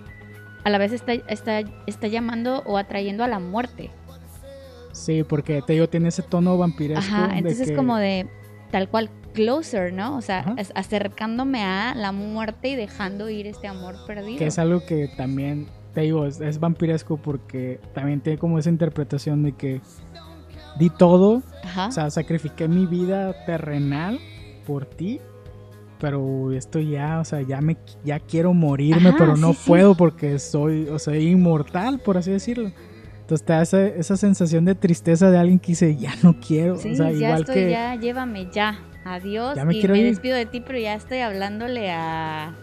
a 0.63 0.69
la 0.69 0.77
vez 0.77 0.91
está, 0.93 1.13
está, 1.13 1.61
está 1.87 2.07
llamando 2.07 2.61
o 2.65 2.77
atrayendo 2.77 3.23
a 3.23 3.27
la 3.27 3.39
muerte. 3.39 3.89
Sí, 4.91 5.23
porque 5.23 5.61
te 5.61 5.73
digo, 5.73 5.87
tiene 5.89 6.09
ese 6.09 6.21
tono 6.21 6.57
vampiresco. 6.57 7.03
Ajá, 7.03 7.29
de 7.29 7.39
entonces 7.39 7.69
que- 7.69 7.75
como 7.75 7.97
de 7.97 8.27
tal 8.71 8.87
cual 8.89 9.09
closer, 9.33 9.93
¿no? 9.93 10.17
O 10.17 10.21
sea, 10.21 10.39
Ajá. 10.39 10.55
acercándome 10.75 11.63
a 11.63 11.93
la 11.95 12.11
muerte 12.11 12.69
y 12.69 12.75
dejando 12.75 13.29
ir 13.29 13.47
este 13.47 13.67
amor 13.67 13.95
perdido. 14.07 14.37
Que 14.37 14.47
es 14.47 14.59
algo 14.59 14.85
que 14.85 15.09
también, 15.17 15.67
te 15.93 16.01
digo, 16.01 16.25
es, 16.25 16.39
es 16.39 16.59
vampiresco 16.59 17.17
porque 17.17 17.79
también 17.93 18.21
tiene 18.21 18.37
como 18.37 18.59
esa 18.59 18.69
interpretación 18.69 19.43
de 19.43 19.53
que 19.53 19.81
di 20.77 20.89
todo, 20.89 21.43
Ajá. 21.63 21.87
o 21.87 21.91
sea, 21.91 22.09
sacrifiqué 22.09 22.67
mi 22.67 22.85
vida 22.85 23.45
terrenal 23.45 24.19
por 24.65 24.85
ti, 24.85 25.19
pero 25.99 26.51
esto 26.51 26.79
ya, 26.79 27.19
o 27.19 27.25
sea, 27.25 27.41
ya 27.41 27.61
me 27.61 27.77
ya 28.03 28.19
quiero 28.19 28.53
morirme, 28.53 29.09
Ajá, 29.09 29.17
pero 29.17 29.37
no 29.37 29.53
sí, 29.53 29.59
sí. 29.59 29.67
puedo 29.67 29.95
porque 29.95 30.39
soy, 30.39 30.87
o 30.87 30.99
sea, 30.99 31.17
inmortal, 31.17 31.99
por 31.99 32.17
así 32.17 32.31
decirlo. 32.31 32.71
Entonces 33.21 33.45
te 33.45 33.61
esa, 33.61 33.85
esa 33.87 34.17
sensación 34.17 34.65
de 34.65 34.75
tristeza 34.75 35.31
de 35.31 35.37
alguien 35.37 35.59
que 35.59 35.67
dice, 35.67 35.95
ya 35.95 36.13
no 36.23 36.35
quiero, 36.39 36.75
sí, 36.77 36.91
o 36.91 36.95
sea, 36.95 37.11
ya 37.11 37.27
igual 37.27 37.41
estoy, 37.41 37.55
que 37.55 37.71
ya, 37.71 37.95
llévame 37.95 38.49
ya. 38.51 38.79
Adiós 39.05 39.55
Ya 39.55 39.65
me 39.65 39.75
y 39.75 39.87
me 39.87 39.99
ir. 39.99 40.05
despido 40.05 40.35
de 40.35 40.45
ti, 40.45 40.61
pero 40.61 40.77
ya 40.79 40.93
estoy 40.93 41.19
hablándole 41.19 41.91
a, 41.91 42.53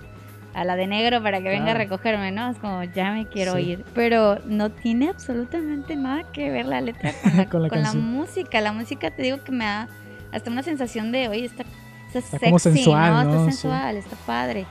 a 0.55 0.65
la 0.65 0.77
de 0.77 0.87
negro 0.87 1.23
para 1.23 1.41
que 1.41 1.49
venga 1.49 1.73
a 1.73 1.75
recogerme, 1.75 2.33
¿no? 2.33 2.51
Es 2.51 2.59
como, 2.59 2.83
ya 2.85 3.13
me 3.13 3.27
quiero 3.27 3.55
Sí. 3.57 3.63
ir. 3.63 3.85
Pero 3.95 4.39
no 4.47 4.71
tiene 4.71 5.09
absolutamente 5.11 5.97
nada 5.97 6.25
que 6.33 6.51
ver 6.51 6.67
la 6.67 6.81
letra 6.81 7.13
con 7.23 7.37
la, 7.37 7.47
Con 7.49 7.63
la 7.63 7.69
con 7.69 7.79
la 7.79 7.85
canción. 7.85 8.05
música. 8.13 8.61
La 8.61 8.73
música 8.73 9.11
te 9.11 9.23
digo 9.23 9.43
que 9.45 9.53
me 9.53 9.65
da 9.65 9.89
hasta 10.33 10.51
una 10.51 10.63
sensación 10.63 11.13
de, 11.13 11.29
oye, 11.29 11.45
está, 11.45 11.65
está, 12.09 12.19
Está 12.19 12.31
sexy, 12.39 12.47
como 12.47 12.59
sensual, 12.59 13.13
¿no? 13.13 13.25
¿no? 13.25 13.31
Está 13.31 13.45
Sí. 13.45 13.51
sensual, 13.59 13.97
está 13.97 14.17
padre. 14.27 14.67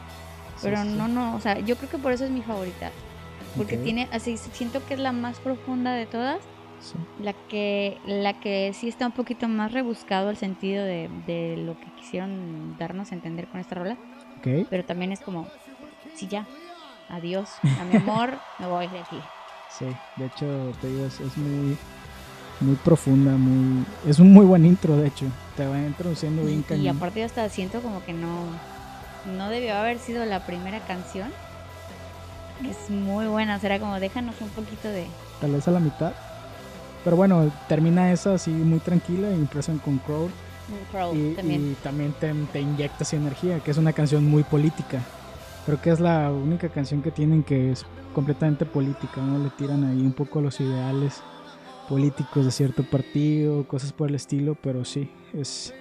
Pero 0.61 0.81
sí. 0.83 0.89
no, 0.97 1.07
no, 1.07 1.35
o 1.35 1.39
sea, 1.39 1.59
yo 1.59 1.77
creo 1.77 1.89
que 1.89 1.97
por 1.97 2.11
eso 2.11 2.25
es 2.25 2.31
mi 2.31 2.41
favorita. 2.41 2.91
Porque 3.57 3.77
tiene, 3.77 4.07
así 4.11 4.37
siento 4.37 4.85
que 4.85 4.93
es 4.93 4.99
la 4.99 5.11
más 5.11 5.39
profunda 5.39 5.93
de 5.93 6.05
todas. 6.05 6.39
Sí. 6.81 6.95
La 7.21 7.33
que, 7.33 7.97
la 8.05 8.33
que 8.39 8.71
sí 8.73 8.87
está 8.87 9.05
un 9.05 9.11
poquito 9.11 9.47
más 9.47 9.71
rebuscado 9.71 10.29
el 10.29 10.37
sentido 10.37 10.83
de, 10.85 11.09
de 11.27 11.57
lo 11.57 11.77
que 11.79 11.87
quisieron 11.97 12.77
darnos 12.77 13.11
a 13.11 13.15
entender 13.15 13.47
con 13.47 13.59
esta 13.59 13.75
rola. 13.75 13.97
Pero 14.43 14.85
también 14.85 15.11
es 15.11 15.19
como, 15.19 15.47
sí, 16.15 16.27
ya, 16.27 16.47
adiós, 17.09 17.49
a 17.81 17.83
mi 17.83 17.97
amor, 17.97 18.33
me 18.59 18.67
voy 18.67 18.87
de 18.87 18.99
aquí. 18.99 19.19
Sí, 19.77 19.85
de 20.15 20.25
hecho, 20.25 20.71
te 20.81 20.87
digo, 20.87 21.05
es, 21.05 21.19
es 21.19 21.37
muy, 21.37 21.77
muy 22.61 22.75
profunda, 22.77 23.31
muy... 23.33 23.85
Es 24.07 24.19
un 24.19 24.31
muy 24.33 24.45
buen 24.45 24.65
intro, 24.65 24.95
de 24.95 25.07
hecho. 25.07 25.25
Te 25.57 25.67
va 25.67 25.77
introduciendo 25.79 26.43
bien 26.43 26.59
Y, 26.59 26.61
y 26.61 26.63
cañón. 26.63 26.97
aparte 26.97 27.19
yo 27.19 27.25
hasta 27.25 27.47
siento 27.49 27.81
como 27.81 28.03
que 28.05 28.13
no, 28.13 28.45
no 29.37 29.49
debió 29.49 29.75
haber 29.75 29.99
sido 29.99 30.25
la 30.25 30.45
primera 30.45 30.79
canción. 30.79 31.29
Que 32.61 32.71
es 32.71 32.89
muy 32.89 33.27
buena, 33.27 33.59
era 33.61 33.79
como 33.79 33.99
déjanos 33.99 34.35
un 34.41 34.49
poquito 34.49 34.87
de... 34.87 35.05
Tal 35.39 35.51
vez 35.51 35.67
a 35.67 35.71
la 35.71 35.79
mitad. 35.79 36.13
Pero 37.03 37.15
bueno, 37.15 37.51
termina 37.67 38.11
esa 38.11 38.33
así 38.33 38.51
muy 38.51 38.79
tranquila 38.79 39.29
empiezan 39.29 39.77
con 39.79 39.97
Crowd. 39.99 40.29
un 40.69 40.85
Crow 40.91 41.15
y, 41.15 41.33
también. 41.35 41.71
y 41.71 41.73
también 41.75 42.13
te, 42.19 42.33
te 42.51 42.61
inyecta 42.61 43.03
esa 43.03 43.15
energía, 43.15 43.59
que 43.59 43.71
es 43.71 43.77
una 43.77 43.93
canción 43.93 44.25
muy 44.25 44.43
política. 44.43 45.01
Creo 45.65 45.81
que 45.81 45.91
es 45.91 45.99
la 45.99 46.31
única 46.31 46.69
canción 46.69 47.01
que 47.01 47.11
tienen 47.11 47.43
que 47.43 47.71
es 47.71 47.85
completamente 48.13 48.65
política, 48.65 49.21
¿no? 49.21 49.39
Le 49.43 49.49
tiran 49.51 49.83
ahí 49.85 50.01
un 50.01 50.13
poco 50.13 50.41
los 50.41 50.59
ideales 50.59 51.21
políticos 51.87 52.45
de 52.45 52.51
cierto 52.51 52.83
partido, 52.83 53.67
cosas 53.67 53.91
por 53.93 54.09
el 54.09 54.15
estilo, 54.15 54.55
pero 54.55 54.83
sí, 54.85 55.09
es 55.33 55.73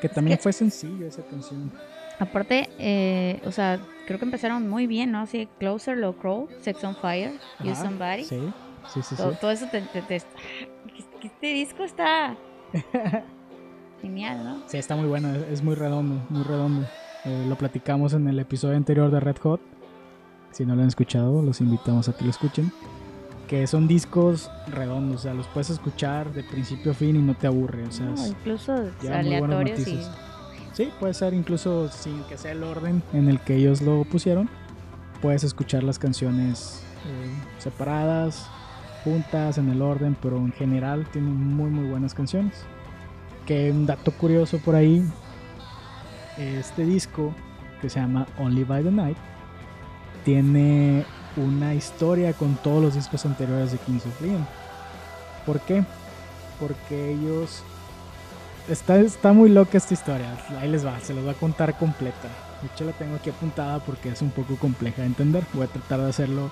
que 0.00 0.08
también 0.08 0.36
que- 0.36 0.42
fue 0.42 0.52
sencillo 0.52 1.06
esa 1.06 1.22
canción. 1.22 1.70
Aparte, 2.18 2.68
eh, 2.78 3.40
o 3.44 3.52
sea, 3.52 3.78
creo 4.06 4.18
que 4.18 4.24
empezaron 4.24 4.68
muy 4.70 4.86
bien, 4.86 5.10
¿no? 5.12 5.20
Así, 5.20 5.48
Closer, 5.58 5.98
Low 5.98 6.14
Crow, 6.14 6.48
Sex 6.62 6.82
on 6.84 6.96
Fire, 6.96 7.32
You 7.62 7.74
Somebody. 7.74 8.24
Sí, 8.24 8.40
sí, 8.88 9.02
sí. 9.02 9.14
todo, 9.16 9.32
sí. 9.32 9.38
todo 9.40 9.50
eso 9.50 9.66
te, 9.70 9.82
te- 9.82 10.02
te- 10.02 10.20
que 11.20 11.26
Este 11.28 11.46
disco 11.54 11.82
está 11.84 12.36
genial, 14.02 14.44
¿no? 14.44 14.62
Sí, 14.66 14.78
está 14.78 14.96
muy 14.96 15.06
bueno, 15.06 15.34
es, 15.34 15.62
muy 15.62 15.74
redondo, 15.74 16.22
muy 16.28 16.42
redondo. 16.42 16.86
Eh, 17.24 17.44
lo 17.48 17.56
platicamos 17.56 18.12
en 18.12 18.28
el 18.28 18.38
episodio 18.38 18.76
anterior 18.76 19.10
de 19.10 19.20
Red 19.20 19.38
Hot. 19.42 19.60
Si 20.52 20.64
no 20.64 20.74
lo 20.74 20.82
han 20.82 20.88
escuchado, 20.88 21.42
los 21.42 21.60
invitamos 21.60 22.08
a 22.08 22.12
que 22.16 22.24
lo 22.24 22.30
escuchen. 22.30 22.72
Que 23.48 23.66
son 23.66 23.86
discos 23.86 24.50
redondos, 24.68 25.20
o 25.20 25.22
sea, 25.22 25.34
los 25.34 25.46
puedes 25.48 25.70
escuchar 25.70 26.32
de 26.32 26.42
principio 26.42 26.92
a 26.92 26.94
fin 26.94 27.14
y 27.16 27.22
no 27.22 27.34
te 27.34 27.46
aburre. 27.46 27.84
O 27.84 27.92
sea, 27.92 28.06
No, 28.06 28.26
incluso 28.26 28.74
aleatorios 29.08 29.86
y... 29.86 30.00
sí, 30.72 30.88
puede 30.98 31.14
ser 31.14 31.32
incluso 31.32 31.88
sin 31.88 32.22
que 32.24 32.36
sea 32.36 32.52
el 32.52 32.64
orden 32.64 33.02
en 33.12 33.28
el 33.28 33.38
que 33.40 33.56
ellos 33.56 33.82
lo 33.82 34.04
pusieron. 34.04 34.48
Puedes 35.22 35.44
escuchar 35.44 35.84
las 35.84 35.98
canciones 35.98 36.82
eh, 37.06 37.30
separadas, 37.58 38.48
juntas, 39.06 39.56
en 39.56 39.68
el 39.68 39.82
orden, 39.82 40.16
pero 40.20 40.36
en 40.38 40.50
general 40.50 41.06
tienen 41.12 41.36
muy, 41.36 41.70
muy 41.70 41.88
buenas 41.88 42.12
canciones. 42.12 42.54
Que 43.46 43.70
un 43.70 43.86
dato 43.86 44.10
curioso 44.10 44.58
por 44.58 44.74
ahí, 44.74 45.08
este 46.36 46.84
disco 46.84 47.32
que 47.80 47.88
se 47.88 48.00
llama 48.00 48.26
Only 48.36 48.64
by 48.64 48.82
the 48.82 48.90
Night 48.90 49.16
tiene 50.24 51.06
una 51.36 51.72
historia 51.74 52.32
con 52.32 52.56
todos 52.56 52.82
los 52.82 52.94
discos 52.96 53.24
anteriores 53.24 53.70
de 53.70 53.78
Kings 53.78 54.04
of 54.06 54.20
Leon. 54.20 54.44
¿Por 55.46 55.60
qué? 55.60 55.84
Porque 56.58 57.12
ellos... 57.12 57.62
Está, 58.68 58.98
está 58.98 59.32
muy 59.32 59.50
loca 59.50 59.78
esta 59.78 59.94
historia, 59.94 60.36
ahí 60.60 60.68
les 60.68 60.84
va, 60.84 60.98
se 60.98 61.14
los 61.14 61.22
voy 61.22 61.32
a 61.32 61.38
contar 61.38 61.78
completa. 61.78 62.28
De 62.60 62.66
hecho 62.66 62.84
la 62.84 62.90
tengo 62.90 63.14
aquí 63.14 63.30
apuntada 63.30 63.78
porque 63.78 64.08
es 64.08 64.20
un 64.20 64.30
poco 64.30 64.56
compleja 64.56 65.02
de 65.02 65.06
entender. 65.06 65.44
Voy 65.52 65.66
a 65.66 65.68
tratar 65.68 66.00
de 66.00 66.08
hacerlo 66.08 66.50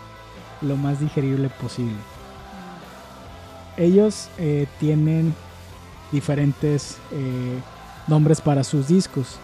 lo 0.60 0.76
más 0.76 1.00
digerible 1.00 1.48
posible. 1.48 1.96
Ellos 3.76 4.28
eh, 4.38 4.66
tienen 4.78 5.34
diferentes 6.12 6.98
eh, 7.12 7.58
nombres 8.06 8.40
para 8.40 8.62
sus 8.62 8.88
discos. 8.88 9.38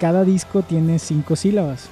Cada 0.00 0.24
disco 0.24 0.62
tiene 0.62 0.98
cinco 0.98 1.36
sílabas. 1.36 1.88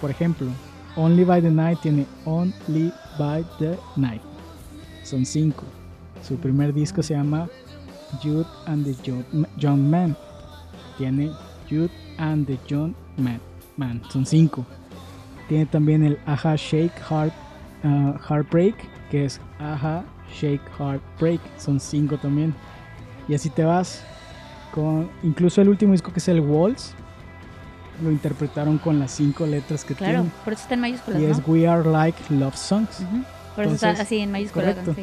Por 0.00 0.10
ejemplo, 0.10 0.48
Only 0.96 1.24
by 1.24 1.42
the 1.42 1.50
Night 1.50 1.80
tiene 1.82 2.06
Only 2.24 2.92
by 3.18 3.44
the 3.58 3.78
Night. 3.96 4.22
Son 5.04 5.24
cinco. 5.24 5.62
Su 6.26 6.36
primer 6.36 6.72
disco 6.72 7.02
se 7.02 7.14
llama 7.14 7.48
Jude 8.22 8.46
and 8.66 8.84
the 8.84 8.94
Young, 9.58 9.88
Man. 9.88 10.16
Tiene 10.98 11.30
Jude 11.68 11.92
and 12.18 12.46
the 12.46 12.58
Young 12.66 12.94
Man. 13.16 14.02
Son 14.10 14.26
cinco. 14.26 14.64
Tiene 15.48 15.66
también 15.66 16.02
el 16.02 16.18
Aha 16.26 16.56
Shake 16.56 16.98
Heart, 17.08 17.32
uh, 17.84 18.18
Heartbreak, 18.28 18.74
que 19.10 19.26
es 19.26 19.40
Aha 19.60 20.04
Shake 20.34 20.60
Heartbreak. 20.78 21.40
Son 21.58 21.78
cinco 21.80 22.16
también. 22.18 22.54
Y 23.28 23.34
así 23.34 23.50
te 23.50 23.64
vas. 23.64 24.02
Con, 24.74 25.08
incluso 25.22 25.60
el 25.62 25.68
último 25.68 25.92
disco 25.92 26.12
que 26.12 26.18
es 26.20 26.28
el 26.28 26.40
Waltz. 26.40 26.92
Lo 28.02 28.10
interpretaron 28.10 28.76
con 28.78 28.98
las 28.98 29.10
cinco 29.12 29.46
letras 29.46 29.82
que 29.84 29.94
Claro, 29.94 30.12
tienen. 30.14 30.32
por 30.44 30.52
eso 30.52 30.62
está 30.62 30.74
en 30.74 30.80
mayúsculas, 30.80 31.20
Y 31.20 31.24
¿no? 31.24 31.32
es 31.32 31.40
We 31.46 31.66
Are 31.66 31.88
Like 31.88 32.18
Love 32.34 32.54
Songs. 32.56 33.00
Ujú, 33.00 33.22
Por 33.54 33.64
eso 33.64 33.74
está 33.74 33.88
Entonces, 33.90 34.00
así 34.00 34.18
en 34.18 34.32
mayúsculas. 34.32 34.74
correcto. 34.74 34.94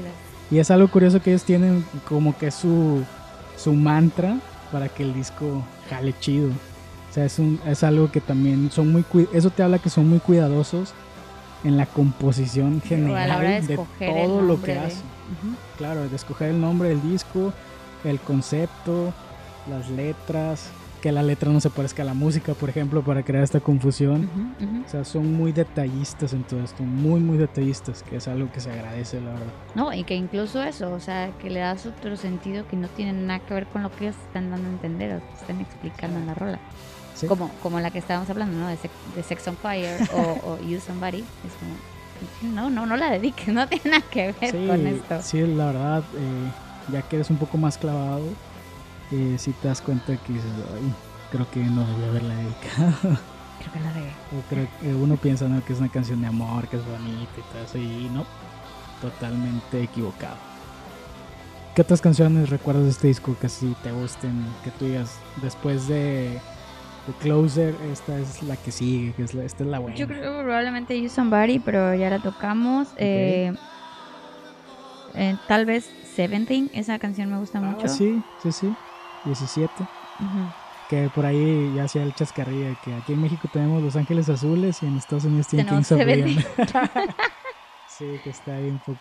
Y 0.51 0.59
es 0.59 0.69
algo 0.69 0.87
curioso 0.89 1.19
que 1.19 1.31
ellos 1.31 1.43
tienen 1.43 1.83
como 2.07 2.37
que 2.37 2.51
su, 2.51 3.03
su 3.57 3.73
mantra 3.73 4.37
para 4.71 4.89
que 4.89 5.01
el 5.01 5.13
disco 5.15 5.63
jale 5.89 6.13
chido. 6.19 6.49
O 6.49 7.13
sea, 7.13 7.25
es, 7.25 7.39
un, 7.39 7.59
es 7.65 7.83
algo 7.83 8.11
que 8.11 8.21
también 8.21 8.69
son 8.71 8.91
muy... 8.91 9.03
Eso 9.33 9.49
te 9.49 9.63
habla 9.63 9.79
que 9.79 9.89
son 9.89 10.07
muy 10.07 10.19
cuidadosos 10.19 10.93
en 11.63 11.77
la 11.77 11.85
composición 11.85 12.81
general 12.81 13.65
de 13.67 13.77
todo 13.99 14.41
lo 14.41 14.61
que 14.61 14.73
de- 14.73 14.79
hacen. 14.79 14.99
Ujú. 15.41 15.55
Claro, 15.77 16.07
de 16.07 16.15
escoger 16.15 16.49
el 16.49 16.59
nombre 16.61 16.89
del 16.89 17.01
disco, 17.01 17.53
el 18.03 18.19
concepto, 18.19 19.13
las 19.69 19.89
letras, 19.89 20.69
que 21.01 21.11
la 21.11 21.21
letra 21.21 21.51
no 21.51 21.59
se 21.59 21.69
parezca 21.69 22.01
a 22.03 22.05
la 22.05 22.13
música, 22.13 22.53
por 22.53 22.69
ejemplo, 22.69 23.01
para 23.01 23.23
crear 23.23 23.43
esta 23.43 23.59
confusión. 23.59 24.29
O 24.85 24.89
sea, 24.89 25.03
son 25.03 25.33
muy 25.33 25.51
detallistas 25.51 26.31
en 26.33 26.43
todo 26.43 26.61
esto, 26.63 26.81
muy, 26.83 27.19
muy 27.19 27.37
detallistas, 27.37 28.03
que 28.03 28.17
es 28.17 28.27
algo 28.29 28.49
que 28.53 28.61
se 28.61 28.71
agradece, 28.71 29.19
la 29.19 29.31
verdad. 29.31 29.45
No, 29.75 29.93
y 29.93 30.05
que 30.05 30.15
incluso 30.15 30.63
eso, 30.63 30.93
o 30.93 30.99
sea, 31.01 31.31
que 31.41 31.49
le 31.49 31.59
das 31.59 31.85
otro 31.85 32.15
sentido 32.15 32.65
que 32.67 32.77
no 32.77 32.87
tiene 32.87 33.11
nada 33.13 33.39
que 33.39 33.53
ver 33.53 33.67
con 33.67 33.83
lo 33.83 33.91
que 33.91 34.05
ellos 34.05 34.15
están 34.27 34.49
dando 34.51 34.69
a 34.69 34.71
entender 34.71 35.17
o 35.17 35.19
que 35.19 35.33
están 35.41 35.59
explicando 35.59 36.19
en 36.19 36.27
la 36.27 36.35
rola. 36.35 36.59
Sí. 37.15 37.27
Como, 37.27 37.49
como 37.61 37.79
la 37.79 37.91
que 37.91 37.99
estábamos 37.99 38.29
hablando, 38.29 38.57
¿no? 38.57 38.67
De, 38.67 38.77
Sex- 38.77 38.93
de 39.15 39.23
Sex 39.23 39.47
on 39.47 39.57
Fire 39.57 39.97
o, 40.13 40.51
o 40.53 40.59
You 40.67 40.79
Somebody. 40.79 41.19
Es 41.19 41.53
como, 41.59 42.53
no, 42.53 42.69
no, 42.69 42.85
no 42.85 42.95
la 42.97 43.11
dediques, 43.11 43.47
no 43.53 43.67
tiene 43.67 43.91
nada 43.91 44.03
que 44.09 44.33
ver 44.33 44.51
Sí, 44.51 44.67
con 44.67 44.87
esto. 44.87 45.21
sí, 45.21 45.41
la 45.41 45.65
verdad, 45.67 46.03
eh, 46.15 46.51
ya 46.91 47.01
que 47.03 47.17
eres 47.17 47.29
un 47.29 47.37
poco 47.37 47.57
más 47.57 47.77
clavado, 47.77 48.23
eh, 49.11 49.35
sí 49.37 49.53
te 49.61 49.67
das 49.67 49.81
cuenta 49.81 50.15
que 50.17 50.33
dices, 50.33 50.49
"Ay, 50.75 50.93
creo 51.31 51.49
que 51.51 51.59
no 51.59 51.85
debía 51.85 52.07
haberla 52.07 52.35
dedicado. 52.35 53.17
Creo 53.59 53.73
que 53.73 53.79
la 53.79 53.93
regué. 53.93 54.09
O 54.37 54.41
creo 54.49 54.67
que 54.81 54.93
uno 54.93 55.15
piensa 55.15 55.47
¿no? 55.47 55.63
que 55.63 55.71
es 55.71 55.79
una 55.79 55.87
canción 55.89 56.19
de 56.19 56.27
amor, 56.27 56.67
que 56.67 56.75
es 56.75 56.85
bonita 56.85 57.31
y 57.37 57.41
todo 57.53 57.63
eso, 57.63 57.77
y 57.77 58.09
no, 58.13 58.25
totalmente 59.01 59.81
equivocado. 59.83 60.35
¿Qué 61.75 61.81
otras 61.81 62.01
canciones 62.01 62.49
recuerdas 62.49 62.83
de 62.83 62.89
este 62.89 63.07
disco 63.07 63.35
que 63.39 63.47
sí 63.49 63.73
te 63.81 63.91
gusten? 63.91 64.45
Que 64.63 64.71
tú 64.71 64.85
digas, 64.85 65.11
después 65.41 65.87
de, 65.87 66.39
de 67.07 67.13
Closer, 67.19 67.75
esta 67.91 68.17
es 68.19 68.41
la 68.43 68.55
que 68.55 68.71
sigue, 68.71 69.13
que 69.13 69.23
es 69.23 69.33
la, 69.33 69.43
esta 69.43 69.63
es 69.63 69.69
la 69.69 69.79
buena. 69.79 69.95
Yo 69.97 70.07
creo 70.07 70.21
que 70.37 70.43
probablemente 70.43 70.99
You 71.01 71.09
Somebody, 71.09 71.59
pero 71.59 71.93
ya 71.95 72.09
la 72.09 72.19
tocamos. 72.19 72.87
Eh, 72.97 73.53
eh, 75.15 75.35
tal 75.47 75.65
vez 75.65 75.89
Seventeen, 76.15 76.69
esa 76.73 76.99
canción 76.99 77.29
me 77.29 77.37
gusta 77.37 77.57
Ah, 77.59 77.61
mucho. 77.61 77.87
sí, 77.87 78.21
sí, 78.41 78.51
sí. 78.51 78.73
17. 79.25 79.71
Ujú. 79.83 80.29
Que 80.89 81.09
por 81.13 81.25
ahí 81.25 81.73
ya 81.75 81.85
hacía 81.85 82.03
el 82.03 82.13
chascarrillo 82.13 82.75
que 82.83 82.93
aquí 82.93 83.13
en 83.13 83.21
México 83.21 83.47
tenemos 83.51 83.81
Los 83.81 83.95
Ángeles 83.95 84.29
Azules 84.29 84.83
y 84.83 84.85
en 84.85 84.97
Estados 84.97 85.25
Unidos 85.25 85.47
tienen 85.47 85.65
Tenemos 85.65 85.87
Kings 85.89 86.67
of 86.67 86.75
sí, 87.87 88.05
que 88.23 88.29
está 88.29 88.55
ahí 88.55 88.69
un 88.69 88.79
poco. 88.79 88.99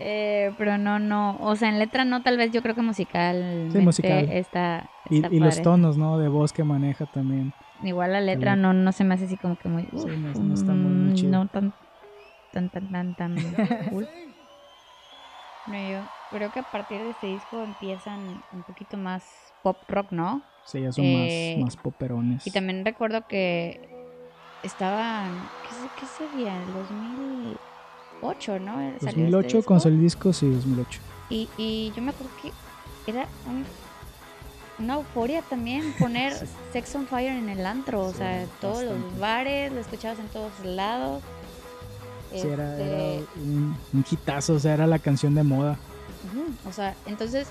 Eh, 0.00 0.52
pero 0.56 0.78
no, 0.78 0.98
no, 0.98 1.36
o 1.40 1.56
sea, 1.56 1.68
en 1.68 1.78
letra 1.78 2.04
no, 2.04 2.22
tal 2.22 2.36
vez 2.36 2.52
yo 2.52 2.62
creo 2.62 2.74
que 2.74 2.82
musical. 2.82 3.68
musical. 3.74 4.28
Está, 4.30 4.88
Y, 5.10 5.24
y 5.34 5.40
los 5.40 5.60
tonos, 5.62 5.96
¿no? 5.96 6.18
De 6.18 6.28
voz 6.28 6.52
que 6.52 6.64
maneja 6.64 7.06
también. 7.06 7.52
Igual 7.82 8.12
la 8.12 8.20
letra 8.20 8.56
no, 8.56 8.72
no 8.72 8.92
se 8.92 9.04
me 9.04 9.14
hace 9.14 9.24
así 9.24 9.36
como 9.36 9.56
que 9.56 9.68
muy. 9.68 9.84
Sí, 9.84 9.88
no- 10.16 10.32
no 10.44 10.54
está 10.54 10.72
muy- 10.74 10.92
muy 10.92 11.10
mm, 11.10 11.14
chido. 11.14 11.32
No 11.32 11.48
tan, 11.48 11.72
tan, 12.50 12.68
tan, 12.70 12.88
tan, 12.90 13.14
tan 13.14 13.34
cool. 13.92 14.08
No, 15.66 15.76
yo 15.78 16.08
creo 16.30 16.50
que 16.50 16.60
a 16.60 16.62
partir 16.62 17.02
de 17.02 17.10
este 17.10 17.26
disco 17.26 17.62
empiezan 17.62 18.42
un 18.52 18.62
poquito 18.62 18.96
más 18.96 19.54
pop 19.62 19.82
rock, 19.88 20.12
¿no? 20.12 20.42
Sí, 20.64 20.80
ya 20.80 20.92
son 20.92 21.04
Eh, 21.04 21.54
más, 21.58 21.64
más 21.74 21.76
poperones. 21.82 22.46
Y 22.46 22.50
también 22.50 22.84
recuerdo 22.84 23.26
que 23.28 23.78
estaban, 24.62 25.48
¿qué, 25.62 25.90
qué 25.94 26.06
sería? 26.06 26.62
El 26.62 26.72
2008, 26.72 28.58
¿no? 28.58 28.72
Salió 28.74 28.92
este 28.96 29.10
2008 29.20 29.56
disco. 29.58 29.74
con 29.78 29.92
el 29.92 30.00
disco, 30.00 30.32
sí, 30.32 30.50
2008. 30.50 31.00
Y, 31.30 31.48
y 31.58 31.92
yo 31.94 32.02
me 32.02 32.10
acuerdo 32.10 32.32
que 32.42 32.52
era 33.10 33.26
un- 33.46 33.64
una 34.78 34.94
euforia 34.94 35.42
también 35.42 35.92
poner 35.98 36.32
Sí. 36.34 36.46
Sex 36.72 36.94
on 36.94 37.06
Fire 37.06 37.32
en 37.36 37.48
el 37.48 37.64
antro, 37.66 38.04
o 38.06 38.12
Sí, 38.12 38.18
sea, 38.18 38.44
todos 38.60 38.84
los 38.84 39.18
bares, 39.18 39.72
lo 39.72 39.80
escuchabas 39.80 40.18
en 40.18 40.28
todos 40.28 40.52
lados. 40.64 41.22
Sí, 42.32 42.46
era, 42.46 42.70
Este, 42.72 43.14
era 43.16 43.24
un, 43.36 43.76
un 43.94 44.04
hitazo, 44.10 44.54
o 44.54 44.58
sea, 44.58 44.74
era 44.74 44.86
la 44.86 44.98
canción 44.98 45.34
de 45.34 45.42
moda. 45.42 45.76
O 46.68 46.72
sea, 46.72 46.94
entonces 47.06 47.48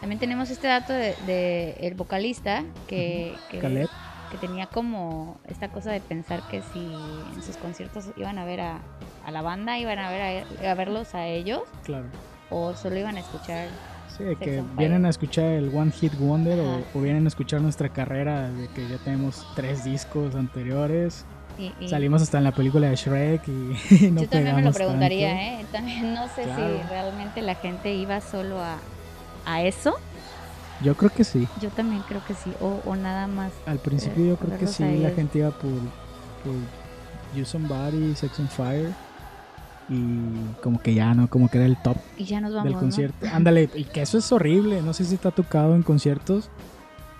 también 0.00 0.18
tenemos 0.18 0.50
este 0.50 0.66
dato 0.68 0.92
de, 0.92 1.14
de 1.26 1.70
el 1.80 1.94
vocalista 1.94 2.62
que, 2.86 3.34
que, 3.50 3.58
tenía 4.40 4.66
como 4.66 5.40
esta 5.48 5.70
cosa 5.70 5.90
de 5.90 6.00
pensar 6.00 6.46
que 6.48 6.60
si 6.72 6.78
en 7.34 7.42
sus 7.42 7.56
conciertos 7.56 8.04
iban 8.16 8.38
a 8.38 8.44
ver 8.44 8.60
a, 8.60 8.80
a 9.24 9.30
la 9.30 9.40
banda, 9.42 9.78
iban 9.78 9.98
a 9.98 10.10
ver 10.10 10.46
a, 10.62 10.70
a 10.70 10.74
verlos 10.74 11.14
a 11.14 11.26
ellos 11.26 11.62
Claro. 11.84 12.04
o 12.50 12.74
solo 12.74 12.98
iban 12.98 13.16
a 13.16 13.20
escuchar. 13.20 13.68
Sí, 14.18 14.24
que 14.40 14.62
vienen 14.76 15.06
a 15.06 15.10
escuchar 15.10 15.44
el 15.44 15.74
One 15.74 15.92
Hit 15.92 16.14
Wonder 16.18 16.58
o, 16.94 17.00
vienen 17.00 17.24
a 17.24 17.28
escuchar 17.28 17.60
nuestra 17.60 17.88
carrera 17.88 18.50
de 18.50 18.66
que 18.68 18.88
ya 18.88 18.98
tenemos 18.98 19.46
tres 19.54 19.84
discos 19.84 20.34
anteriores. 20.34 21.24
Y, 21.58 21.72
y 21.80 21.88
Salimos 21.88 22.22
hasta 22.22 22.38
en 22.38 22.44
la 22.44 22.52
película 22.52 22.88
de 22.88 22.96
Shrek 22.96 23.42
y, 23.48 24.06
y 24.06 24.10
no 24.12 24.22
yo 24.22 24.28
también 24.28 24.56
me 24.56 24.62
lo 24.62 24.72
preguntaría, 24.72 25.28
tanto. 25.30 25.42
¿eh? 25.42 25.66
También 25.72 26.14
no 26.14 26.26
sé 26.28 26.42
Claro. 26.42 26.76
si 26.82 26.88
realmente 26.88 27.42
la 27.42 27.54
gente 27.54 27.94
iba 27.94 28.20
solo 28.20 28.60
a, 28.60 28.76
a 29.46 29.62
eso. 29.62 29.94
Yo 30.82 30.96
creo 30.96 31.10
que 31.10 31.24
sí. 31.24 31.48
Yo 31.60 31.70
también 31.70 32.02
creo 32.06 32.24
que 32.24 32.34
sí. 32.34 32.52
O, 32.60 32.80
o 32.84 32.96
nada 32.96 33.26
más. 33.26 33.52
Al 33.66 33.78
principio 33.78 34.24
yo 34.26 34.36
creo 34.36 34.58
que 34.58 34.66
sí, 34.68 34.84
la 34.98 35.10
gente 35.10 35.38
iba 35.38 35.50
por, 35.50 35.70
por 36.44 36.54
You 37.36 37.44
Somebody, 37.44 38.14
Sex 38.14 38.38
on 38.38 38.48
Fire 38.48 38.92
y 39.88 40.20
como 40.62 40.80
que 40.80 40.94
ya, 40.94 41.14
¿no? 41.14 41.28
Como 41.28 41.48
que 41.48 41.58
era 41.58 41.66
el 41.66 41.76
top 41.82 41.96
Y 42.16 42.24
ya 42.24 42.40
nos 42.40 42.50
vamos. 42.52 42.64
del 42.64 42.72
¿no? 42.74 42.80
concierto. 42.80 43.26
Ándale, 43.32 43.68
y 43.74 43.84
que 43.84 44.02
eso 44.02 44.18
es 44.18 44.30
horrible. 44.32 44.82
No 44.82 44.92
sé 44.92 45.04
si 45.04 45.18
ha 45.22 45.30
tocado 45.30 45.74
en 45.74 45.82
conciertos 45.82 46.50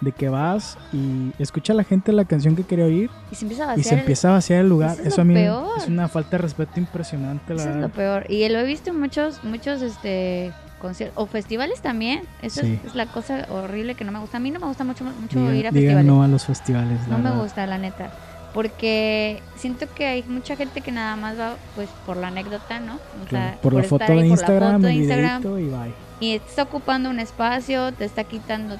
de 0.00 0.12
que 0.12 0.28
vas 0.28 0.78
y 0.92 1.32
escucha 1.40 1.72
a 1.72 1.76
la 1.76 1.82
gente 1.82 2.12
la 2.12 2.24
canción 2.24 2.54
que 2.54 2.62
quería 2.62 2.84
oír 2.84 3.10
Y 3.32 3.34
se 3.34 3.44
empieza 3.46 3.64
a 3.64 3.66
y 3.66 3.68
vaciar. 3.78 3.84
se 3.84 3.94
el- 3.94 4.00
empieza 4.00 4.28
a 4.28 4.32
vaciar 4.32 4.60
el 4.60 4.68
lugar. 4.68 4.92
Eso 4.92 5.00
es 5.02 5.06
Eso 5.08 5.16
lo 5.16 5.22
a 5.22 5.24
mí 5.24 5.34
peor. 5.34 5.66
es 5.78 5.88
una 5.88 6.08
falta 6.08 6.30
de 6.32 6.38
respeto 6.38 6.72
impresionante, 6.78 7.54
la 7.54 7.60
Eso 7.62 7.70
es 7.70 7.76
lo 7.76 7.80
verdad. 7.88 7.96
peor. 7.96 8.26
Y 8.30 8.48
lo 8.48 8.58
he 8.60 8.64
visto 8.64 8.90
en 8.90 9.00
muchos, 9.00 9.42
muchos 9.44 9.82
este 9.82 10.52
conciertos 10.80 11.20
o 11.20 11.26
festivales 11.26 11.80
también. 11.82 12.20
Eso 12.42 12.60
Sí. 12.60 12.78
es, 12.84 12.90
es 12.90 12.94
la 12.94 13.06
cosa 13.06 13.46
horrible 13.50 13.96
que 13.96 14.04
no 14.04 14.12
me 14.12 14.20
gusta. 14.20 14.36
A 14.36 14.40
mí 14.40 14.52
no 14.52 14.60
me 14.60 14.66
gusta 14.66 14.84
mucho, 14.84 15.02
mucho 15.04 15.40
Digan- 15.40 15.56
ir 15.56 15.66
a 15.66 15.72
festivales. 15.72 16.04
no 16.06 16.22
a 16.22 16.28
los 16.28 16.44
festivales, 16.46 17.00
la 17.08 17.08
No 17.08 17.18
me 17.18 17.24
verdad. 17.30 17.42
gusta, 17.42 17.66
la 17.66 17.78
neta. 17.78 18.12
Porque 18.52 19.42
siento 19.56 19.86
que 19.94 20.06
hay 20.06 20.22
mucha 20.24 20.56
gente 20.56 20.80
que 20.80 20.90
nada 20.90 21.16
más 21.16 21.38
va 21.38 21.56
pues 21.74 21.88
por 22.06 22.16
la 22.16 22.28
anécdota, 22.28 22.80
¿no? 22.80 22.94
O 22.96 23.24
Claro, 23.26 23.52
sea, 23.52 23.58
por, 23.60 23.74
la 23.74 23.82
foto 23.82 24.04
ahí, 24.12 24.28
por 24.28 24.40
la 24.40 24.46
foto 24.46 24.86
de 24.86 24.94
Instagram, 24.94 25.42
y 25.42 25.68
bye. 25.68 25.94
y 26.20 26.34
está 26.34 26.62
ocupando 26.62 27.10
un 27.10 27.20
espacio, 27.20 27.92
te 27.92 28.04
está 28.04 28.24
quitando 28.24 28.76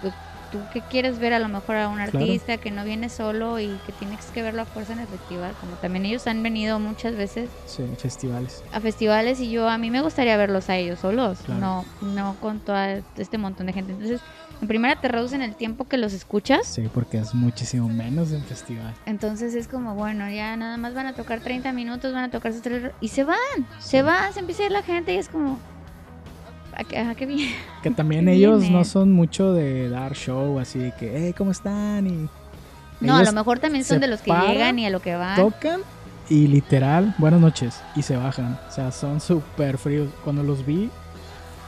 pues, 0.00 0.12
tú 0.50 0.60
que 0.72 0.82
quieres 0.82 1.18
ver 1.18 1.32
a 1.32 1.38
lo 1.38 1.48
mejor 1.48 1.76
a 1.76 1.88
un 1.88 1.96
Claro. 1.96 2.18
artista 2.18 2.58
que 2.58 2.70
no 2.70 2.84
viene 2.84 3.08
solo 3.08 3.58
y 3.58 3.68
que 3.86 3.92
tienes 3.92 4.30
que 4.30 4.42
verlo 4.42 4.62
a 4.62 4.66
fuerza 4.66 4.92
en 4.92 5.00
el 5.00 5.06
festival, 5.08 5.54
como 5.60 5.76
también 5.76 6.04
ellos 6.04 6.26
han 6.26 6.42
venido 6.42 6.78
muchas 6.78 7.16
veces 7.16 7.48
Sí, 7.66 7.84
festivales. 7.98 8.62
a 8.72 8.80
festivales 8.80 9.40
y 9.40 9.50
yo 9.50 9.68
a 9.68 9.78
mí 9.78 9.90
me 9.90 10.02
gustaría 10.02 10.36
verlos 10.36 10.68
a 10.68 10.76
ellos 10.76 11.00
solos, 11.00 11.38
Claro. 11.42 11.60
no 11.60 11.84
no 12.02 12.36
con 12.40 12.60
todo 12.60 12.76
este 13.16 13.38
montón 13.38 13.66
de 13.66 13.72
gente. 13.72 13.92
Entonces, 13.92 14.20
en 14.62 14.68
primera 14.68 15.00
te 15.00 15.08
reducen 15.08 15.42
el 15.42 15.56
tiempo 15.56 15.88
que 15.88 15.98
los 15.98 16.12
escuchas. 16.12 16.66
Sí, 16.66 16.88
porque 16.94 17.18
es 17.18 17.34
muchísimo 17.34 17.88
menos 17.88 18.30
en 18.30 18.42
festival. 18.44 18.94
Entonces 19.06 19.56
es 19.56 19.66
como, 19.66 19.96
bueno, 19.96 20.30
ya 20.30 20.56
nada 20.56 20.76
más 20.76 20.94
van 20.94 21.06
a 21.06 21.14
tocar 21.14 21.40
30 21.40 21.72
minutos, 21.72 22.14
van 22.14 22.24
a 22.24 22.30
tocar 22.30 22.52
sus 22.52 22.62
tres... 22.62 22.92
Y 23.00 23.08
se 23.08 23.24
van, 23.24 23.36
se 23.80 24.02
van, 24.02 24.32
se 24.32 24.38
empieza 24.38 24.62
a 24.62 24.66
ir 24.66 24.72
la 24.72 24.82
gente 24.82 25.14
y 25.14 25.16
es 25.18 25.28
como... 25.28 25.58
¿A 26.76 26.84
qué, 27.14 27.26
viene? 27.26 27.52
Que 27.82 27.90
también 27.96 28.28
ellos 28.28 28.60
viene? 28.60 28.76
no 28.76 28.84
son 28.84 29.12
mucho 29.12 29.52
de 29.52 29.88
dar 29.88 30.14
show, 30.14 30.58
así 30.60 30.78
de 30.78 30.92
que, 30.92 31.12
hey, 31.12 31.34
¿cómo 31.36 31.50
están? 31.50 32.06
Y 32.06 32.28
No, 33.00 33.16
a 33.16 33.24
lo 33.24 33.32
mejor 33.32 33.58
también 33.58 33.84
son 33.84 34.00
de 34.00 34.06
los 34.06 34.20
que 34.22 34.28
paran, 34.28 34.52
llegan 34.52 34.78
y 34.78 34.86
a 34.86 34.90
lo 34.90 35.02
que 35.02 35.16
van. 35.16 35.36
tocan 35.36 35.80
y 36.28 36.46
literal, 36.46 37.14
buenas 37.18 37.40
noches, 37.40 37.82
y 37.94 38.02
se 38.02 38.16
bajan. 38.16 38.58
O 38.68 38.70
sea, 38.70 38.90
son 38.92 39.20
súper 39.20 39.76
fríos. 39.76 40.08
Cuando 40.24 40.42
los 40.42 40.64
vi, 40.64 40.88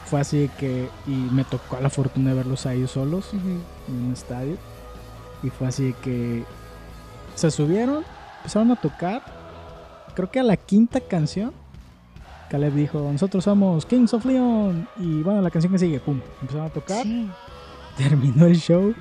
fue 0.05 0.19
así 0.21 0.49
que, 0.59 0.89
y 1.07 1.11
me 1.11 1.43
tocó 1.43 1.79
la 1.79 1.89
fortuna 1.89 2.29
de 2.31 2.35
verlos 2.37 2.65
a 2.65 2.73
ellos 2.73 2.91
solos 2.91 3.31
en 3.33 3.61
un 4.05 4.13
estadio. 4.13 4.57
Y 5.43 5.49
fue 5.49 5.67
así 5.67 5.93
que 6.01 6.43
se 7.35 7.51
subieron, 7.51 8.03
empezaron 8.37 8.71
a 8.71 8.75
tocar. 8.75 9.21
Creo 10.15 10.31
que 10.31 10.39
a 10.39 10.43
la 10.43 10.57
quinta 10.57 10.99
canción, 11.01 11.51
Caleb 12.49 12.73
dijo: 12.73 12.99
Nosotros 13.11 13.43
somos 13.43 13.85
Kings 13.85 14.13
of 14.13 14.25
Leon. 14.25 14.87
Y 14.97 15.21
bueno, 15.23 15.41
la 15.41 15.51
canción 15.51 15.73
que 15.73 15.79
sigue, 15.79 15.99
pum, 15.99 16.21
empezaron 16.41 16.67
a 16.67 16.69
tocar. 16.69 17.03
Sí. 17.03 17.29
Terminó 17.97 18.45
el 18.45 18.57
show, 18.57 18.93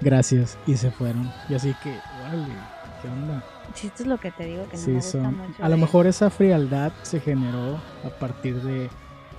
gracias, 0.00 0.58
y 0.66 0.76
se 0.76 0.90
fueron. 0.90 1.30
Y 1.48 1.54
así 1.54 1.74
que, 1.82 1.90
vale, 2.22 2.46
¿qué 3.00 3.08
onda? 3.08 3.44
Sí, 3.74 3.86
esto 3.86 4.02
es 4.02 4.08
lo 4.08 4.18
que 4.18 4.30
te 4.32 4.44
digo 4.46 4.64
que 4.68 4.76
no 4.76 4.78
me 4.78 4.84
Sí, 4.84 4.92
gusta 4.94 5.10
son. 5.22 5.36
mucho. 5.38 5.64
A 5.64 5.68
lo 5.68 5.76
mejor 5.76 6.06
esa 6.06 6.28
frialdad 6.30 6.92
se 7.02 7.20
generó 7.20 7.76
a 8.04 8.08
partir 8.18 8.60
de. 8.62 8.90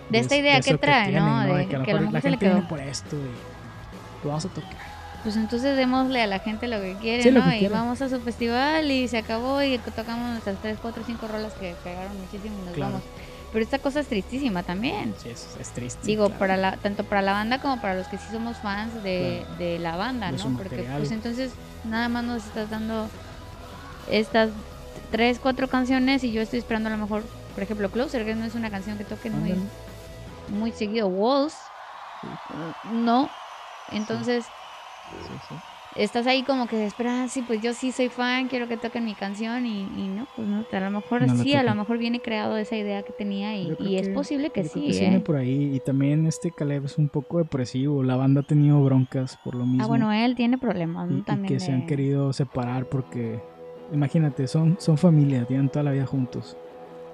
De 0.09 0.19
esta 0.19 0.35
idea 0.35 0.59
que 0.61 0.77
trae, 0.77 1.11
¿no? 1.11 1.43
De 1.55 1.67
que 1.67 1.75
a 1.75 1.79
lo 1.79 1.85
que 1.85 1.93
lo 1.93 1.99
mejor 2.01 2.13
la 2.13 2.21
gente 2.21 2.45
viene 2.45 2.61
por 2.63 2.79
esto 2.79 3.15
y 3.15 4.27
vamos 4.27 4.45
a 4.45 4.49
tocar. 4.49 4.93
Pues 5.23 5.37
entonces 5.37 5.77
démosle 5.77 6.21
a 6.21 6.27
la 6.27 6.39
gente 6.39 6.67
lo 6.67 6.81
que 6.81 6.95
quiere, 6.99 7.23
Sí, 7.23 7.31
lo 7.31 7.39
¿no? 7.41 7.49
que 7.49 7.55
y 7.55 7.59
quiere. 7.59 7.73
vamos 7.73 8.01
a 8.01 8.09
su 8.09 8.19
festival 8.19 8.91
y 8.91 9.07
se 9.07 9.17
acabó 9.17 9.61
y 9.63 9.77
tocamos 9.77 10.31
nuestras 10.31 10.57
3, 10.61 10.77
4, 10.81 11.03
5 11.05 11.27
rolas 11.27 11.53
que 11.53 11.73
pegaron 11.83 12.19
muchísimo 12.19 12.55
y 12.61 12.65
nos 12.65 12.73
Claro. 12.75 12.91
vamos. 12.93 13.07
Pero 13.53 13.63
esta 13.63 13.79
cosa 13.79 14.01
es 14.01 14.07
tristísima 14.07 14.63
también. 14.63 15.13
Sí, 15.21 15.29
es, 15.29 15.47
es 15.61 15.69
triste. 15.69 16.05
Digo, 16.05 16.25
claro. 16.25 16.39
para 16.39 16.57
la, 16.57 16.77
tanto 16.77 17.03
para 17.05 17.21
la 17.21 17.31
banda 17.33 17.59
como 17.61 17.79
para 17.79 17.93
los 17.93 18.07
que 18.07 18.17
sí 18.17 18.25
somos 18.31 18.57
fans 18.57 19.01
de, 19.03 19.45
de 19.59 19.79
la 19.79 19.95
banda, 19.95 20.31
De 20.31 20.37
¿no? 20.39 20.43
Porque 20.57 20.63
material. 20.77 20.97
pues 20.97 21.11
entonces 21.11 21.51
nada 21.85 22.09
más 22.09 22.23
nos 22.25 22.43
estás 22.45 22.69
dando 22.69 23.07
estas 24.11 24.49
tres, 25.11 25.39
cuatro 25.39 25.67
canciones 25.69 26.23
y 26.23 26.31
yo 26.31 26.41
estoy 26.41 26.59
esperando 26.59 26.89
a 26.89 26.91
lo 26.91 26.97
mejor, 26.97 27.23
por 27.53 27.63
ejemplo, 27.63 27.89
Closer, 27.91 28.25
que 28.25 28.35
no 28.35 28.43
es 28.43 28.55
una 28.55 28.69
canción 28.71 28.97
que 28.97 29.03
toquen 29.05 29.39
muy. 29.39 29.53
Muy 30.49 30.71
seguido. 30.71 31.07
Walls, 31.07 31.57
no. 32.91 33.29
Entonces 33.91 34.45
Sí, 35.27 35.33
sí. 35.49 35.55
estás 35.95 36.25
ahí 36.25 36.43
como 36.43 36.65
que 36.67 36.85
esperas, 36.85 37.31
sí, 37.31 37.43
pues 37.43 37.61
yo 37.61 37.73
sí 37.73 37.91
soy 37.91 38.09
fan, 38.09 38.47
quiero 38.47 38.67
que 38.67 38.77
toquen 38.77 39.05
mi 39.05 39.13
canción 39.13 39.65
y, 39.65 39.81
y 39.81 40.07
no, 40.07 40.25
pues 40.35 40.47
no, 40.47 40.65
a 40.71 40.79
lo 40.79 40.91
mejor 40.91 41.27
No 41.27 41.35
sí, 41.35 41.53
a 41.53 41.63
lo 41.63 41.75
mejor 41.75 41.97
viene 41.97 42.19
creado 42.21 42.57
esa 42.57 42.75
idea 42.75 43.03
que 43.03 43.13
tenía 43.13 43.55
y, 43.55 43.75
y 43.79 43.97
es 43.97 44.07
que- 44.07 44.13
posible 44.13 44.49
que 44.49 44.63
sí, 44.63 44.87
¿eh? 44.91 45.21
por 45.23 45.35
ahí. 45.35 45.75
Y 45.75 45.79
también 45.81 46.25
este 46.25 46.51
Caleb 46.51 46.85
es 46.85 46.97
un 46.97 47.09
poco 47.09 47.37
depresivo. 47.37 48.01
La 48.03 48.15
banda 48.15 48.41
ha 48.41 48.43
tenido 48.43 48.81
broncas 48.83 49.37
por 49.37 49.55
lo 49.55 49.65
mismo. 49.65 49.83
Ah, 49.83 49.87
bueno, 49.87 50.11
él 50.11 50.35
tiene 50.35 50.57
problemas, 50.57 51.09
¿no? 51.09 51.17
y, 51.19 51.21
También 51.23 51.53
que 51.53 51.59
se 51.59 51.71
han 51.71 51.81
de- 51.81 51.85
querido 51.85 52.33
separar 52.33 52.87
porque, 52.87 53.39
imagínate, 53.91 54.47
son, 54.47 54.77
son 54.79 54.97
familia, 54.97 55.45
tienen 55.45 55.69
toda 55.69 55.83
la 55.83 55.91
vida 55.91 56.05
juntos. 56.05 56.57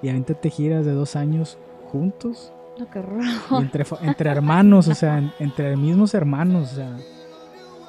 Y 0.02 0.08
ahorita 0.08 0.34
te 0.34 0.48
giras 0.48 0.86
de 0.86 0.92
dos 0.92 1.16
años 1.16 1.58
juntos. 1.90 2.54
No, 2.80 2.90
qué 2.90 2.98
entre, 3.64 3.84
entre 4.02 4.30
hermanos, 4.30 4.88
o 4.88 4.94
sea, 4.94 5.18
en- 5.18 5.32
entre 5.38 5.76
mismos 5.76 6.14
hermanos, 6.14 6.72
o 6.72 6.74
sea, 6.76 6.96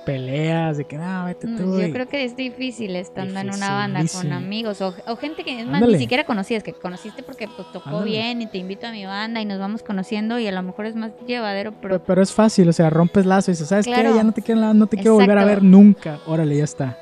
peleas 0.06 0.78
de 0.78 0.86
que, 0.86 0.98
no, 0.98 1.26
vete 1.26 1.46
Mm, 1.48 1.58
tú. 1.58 1.80
Yo 1.80 1.88
y- 1.88 1.92
creo 1.92 2.08
que 2.08 2.24
es 2.24 2.36
difícil 2.36 2.96
estando 2.96 3.40
en 3.40 3.54
una 3.54 3.72
banda 3.72 4.02
con 4.12 4.34
amigos 4.34 4.82
o, 4.82 4.96
o 5.08 5.16
gente 5.16 5.44
que 5.44 5.60
es 5.60 5.66
más 5.68 5.76
Ándale. 5.76 5.94
ni 5.94 6.00
siquiera 6.00 6.24
conocías, 6.26 6.64
que 6.64 6.74
conociste 6.74 7.22
porque 7.22 7.48
pues, 7.56 7.72
tocó 7.72 7.90
Ándale. 7.90 8.06
bien 8.06 8.42
y 8.42 8.48
te 8.48 8.58
invito 8.58 8.88
a 8.88 8.92
mi 8.92 9.06
banda 9.06 9.42
y 9.42 9.46
nos 9.46 9.60
vamos 9.60 9.84
conociendo 9.84 10.40
y 10.40 10.48
a 10.48 10.52
lo 10.52 10.64
mejor 10.64 10.88
es 10.88 10.96
más 10.96 11.12
llevadero, 11.28 11.72
Pero, 11.74 11.82
pero 11.82 12.04
pero 12.04 12.22
es 12.24 12.34
fácil, 12.34 12.68
o 12.70 12.74
sea, 12.74 12.90
rompes 12.90 13.26
lazo 13.28 13.52
y 13.52 13.54
dices, 13.54 13.68
¿sabes 13.68 13.86
Claro. 13.86 14.10
qué? 14.10 14.16
Ya 14.16 14.24
no 14.24 14.32
te 14.32 14.42
quiero, 14.42 14.74
no 14.74 14.88
te 14.88 14.98
quiero 14.98 15.14
volver 15.16 15.38
a 15.38 15.46
ver 15.46 15.62
nunca. 15.62 16.20
Órale, 16.26 16.58
ya 16.58 16.64
está. 16.64 16.98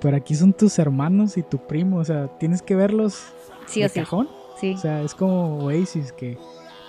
Pero 0.00 0.16
aquí 0.16 0.34
son 0.34 0.54
tus 0.54 0.78
hermanos 0.78 1.36
y 1.36 1.42
tu 1.42 1.58
primo, 1.66 1.98
o 1.98 2.04
sea, 2.06 2.28
tienes 2.38 2.62
que 2.62 2.74
verlos 2.74 3.22
sí 3.66 3.80
de 3.80 3.86
o 3.86 3.88
sí. 3.90 4.00
cajón. 4.00 4.28
Sí. 4.58 4.72
O 4.74 4.78
sea, 4.78 5.02
es 5.02 5.14
como 5.14 5.58
Oasis, 5.64 6.12
que 6.12 6.38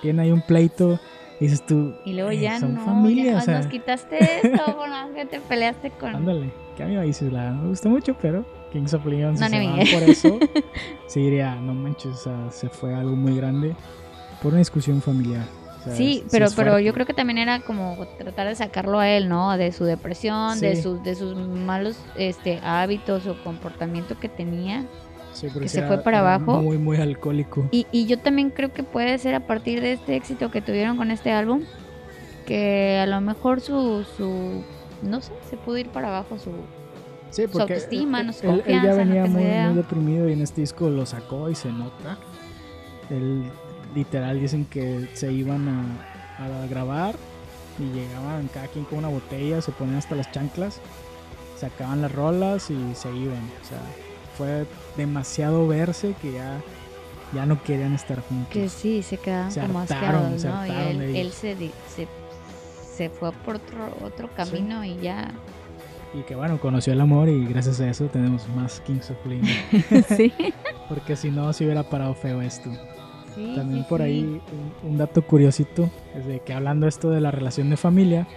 tiene 0.02 0.24
ahí 0.24 0.32
un 0.32 0.42
pleito 0.42 1.00
y 1.40 1.46
dices 1.46 1.66
tú, 1.66 1.94
Y 2.06 2.14
luego 2.14 2.32
"Eh, 2.32 2.40
ya 2.40 2.60
son 2.60 2.76
no, 2.76 2.86
familia, 2.86 3.34
ya 3.34 3.38
o 3.38 3.42
sea, 3.42 3.58
nos 3.58 3.68
quitaste 3.68 4.18
esto, 4.44 4.76
con 4.78 4.90
la 4.92 5.10
que 5.16 5.26
te 5.26 5.40
peleaste 5.40 5.92
con... 5.92 6.16
ándale, 6.16 6.52
que 6.76 6.84
a 6.84 6.88
mí 6.88 6.98
Oasis 6.98 7.32
la 7.32 7.52
me 7.52 7.68
gusta 7.70 7.90
mucho, 7.90 8.16
pero 8.22 8.46
Kings 8.72 8.94
of 8.94 9.06
Leon, 9.06 9.36
si 9.38 9.44
No, 9.44 9.50
se 9.86 9.92
por 9.94 10.04
eso, 10.04 10.40
sí 11.08 11.22
diría, 11.22 11.56
no 11.56 11.74
manches, 11.74 12.14
o 12.14 12.18
sea, 12.24 12.52
se 12.52 12.70
fue 12.70 12.94
algo 12.94 13.16
muy 13.16 13.36
grande 13.36 13.76
por 14.42 14.52
una 14.54 14.60
discusión 14.60 15.02
familiar. 15.02 15.46
O 15.80 15.84
sea, 15.84 15.96
Sí, 15.96 16.22
es- 16.24 16.32
pero, 16.32 16.46
es 16.46 16.54
pero 16.54 16.80
yo 16.80 16.94
creo 16.94 17.06
que 17.06 17.14
también 17.14 17.38
era 17.40 17.60
como 17.62 17.98
tratar 18.20 18.48
de 18.48 18.56
sacarlo 18.56 19.00
a 19.00 19.10
él, 19.10 19.28
¿no? 19.28 19.58
De 19.58 19.72
su 19.72 19.84
depresión, 19.84 20.60
de 20.60 20.76
Sí. 20.76 20.84
sus, 20.84 21.04
de 21.04 21.16
sus 21.16 21.36
malos 21.36 21.98
este 22.16 22.60
hábitos 22.64 23.26
o 23.28 23.36
comportamiento 23.44 24.18
que 24.20 24.30
tenía. 24.30 24.86
Sí, 25.34 25.48
que 25.50 25.68
se 25.70 25.84
fue 25.88 26.00
para 26.04 26.20
abajo. 26.20 26.62
Muy, 26.62 26.78
muy 26.78 26.98
alcohólico. 26.98 27.68
Y, 27.72 27.88
y 27.92 28.06
yo 28.06 28.20
también 28.20 28.50
creo 28.50 28.72
que 28.74 28.84
puede 28.84 29.18
ser 29.18 29.34
a 29.36 29.40
partir 29.48 29.82
de 29.82 29.94
este 29.94 30.16
éxito 30.16 30.52
que 30.52 30.62
tuvieron 30.62 30.98
con 30.98 31.10
este 31.12 31.32
álbum, 31.32 31.64
que 32.46 33.00
a 33.02 33.06
lo 33.06 33.22
mejor 33.22 33.62
su, 33.62 34.04
su 34.18 34.64
no 35.02 35.22
sé, 35.22 35.32
se 35.50 35.58
pudo 35.58 35.78
ir 35.78 35.90
para 35.90 36.10
abajo 36.10 36.38
su... 36.38 36.52
Sí, 37.30 37.44
porque 37.48 37.62
autoestima, 37.76 38.20
él- 38.20 38.28
no 38.28 38.34
su 38.34 38.46
él, 38.46 38.64
él 38.66 38.74
ya 38.82 38.82
confianza, 38.92 38.92
no 38.92 38.98
venía 38.98 39.26
muy, 39.26 39.68
muy 39.70 39.76
deprimido 39.76 40.28
y 40.30 40.34
en 40.34 40.42
este 40.42 40.62
disco 40.62 40.90
lo 40.90 41.06
sacó 41.06 41.50
y 41.50 41.56
se 41.56 41.72
nota. 41.72 42.18
Él 43.10 43.44
literal 43.96 44.40
dicen 44.40 44.66
que 44.66 45.08
se 45.14 45.32
iban 45.32 45.68
a, 45.68 46.64
a 46.64 46.68
grabar 46.68 47.16
y 47.80 47.84
llegaban 47.96 48.50
cada 48.54 48.68
quien 48.68 48.84
con 48.86 49.00
una 49.00 49.08
botella, 49.08 49.62
se 49.62 49.72
ponían 49.72 49.98
hasta 49.98 50.16
las 50.16 50.30
chanclas, 50.32 50.80
sacaban 51.58 52.02
las 52.02 52.12
rolas 52.12 52.70
y 52.70 52.78
se 52.96 53.10
iban. 53.16 53.38
O 53.62 53.66
sea, 53.66 53.80
fue 54.38 54.66
demasiado 54.98 55.68
verse 55.68 56.16
que 56.22 56.34
ya, 56.34 56.62
ya 57.34 57.46
no 57.46 57.62
querían 57.64 57.94
estar 57.94 58.22
juntos. 58.22 58.50
Que 58.52 58.70
sí, 58.70 59.04
se 59.04 59.18
quedaban 59.18 59.52
Se 59.52 59.62
como 59.62 59.80
hartaron, 59.80 60.34
asqueados. 60.34 60.96
Y 60.96 61.18
él, 61.18 61.32
se, 61.32 61.56
se, 61.56 62.08
se 62.96 63.10
fue 63.10 63.32
por 63.32 63.56
otro, 63.56 63.98
otro 64.04 64.30
camino 64.36 64.84
y 64.84 64.98
ya... 64.98 65.32
Y 66.14 66.24
que 66.24 66.36
bueno, 66.36 66.60
conoció 66.60 66.92
el 66.92 67.00
amor 67.00 67.30
y 67.30 67.46
gracias 67.46 67.80
a 67.80 67.90
eso 67.90 68.06
tenemos 68.08 68.46
más 68.50 68.82
Kings 68.82 69.12
of 69.12 69.26
Leon. 69.26 69.46
sí. 70.18 70.34
Porque 70.90 71.16
si 71.16 71.32
no, 71.32 71.54
se 71.54 71.64
hubiera 71.64 71.84
parado 71.90 72.14
feo 72.14 72.42
esto. 72.42 72.70
Sí, 73.34 73.54
También 73.56 73.84
sí, 73.84 73.86
por 73.88 74.02
ahí 74.02 74.42
un, 74.84 74.90
un 74.92 74.98
dato 74.98 75.22
curiosito 75.22 75.90
es 76.14 76.26
de 76.26 76.42
que 76.42 76.54
hablando 76.54 76.86
esto 76.86 77.10
de 77.10 77.22
la 77.22 77.32
relación 77.32 77.70
de 77.70 77.78
familia, 77.78 78.28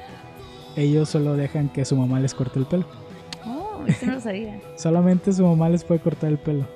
ellos 0.76 1.08
solo 1.08 1.34
dejan 1.34 1.68
que 1.68 1.84
su 1.84 1.96
mamá 1.96 2.20
les 2.20 2.32
corte 2.32 2.60
el 2.60 2.66
pelo. 2.66 2.86
Eso 3.88 4.06
no 4.06 4.12
lo 4.14 4.20
sabía. 4.20 4.60
Solamente 4.76 5.32
su 5.32 5.44
mamá 5.44 5.68
les 5.68 5.84
puede 5.84 6.00
cortar 6.00 6.30
el 6.30 6.38
pelo. 6.38 6.66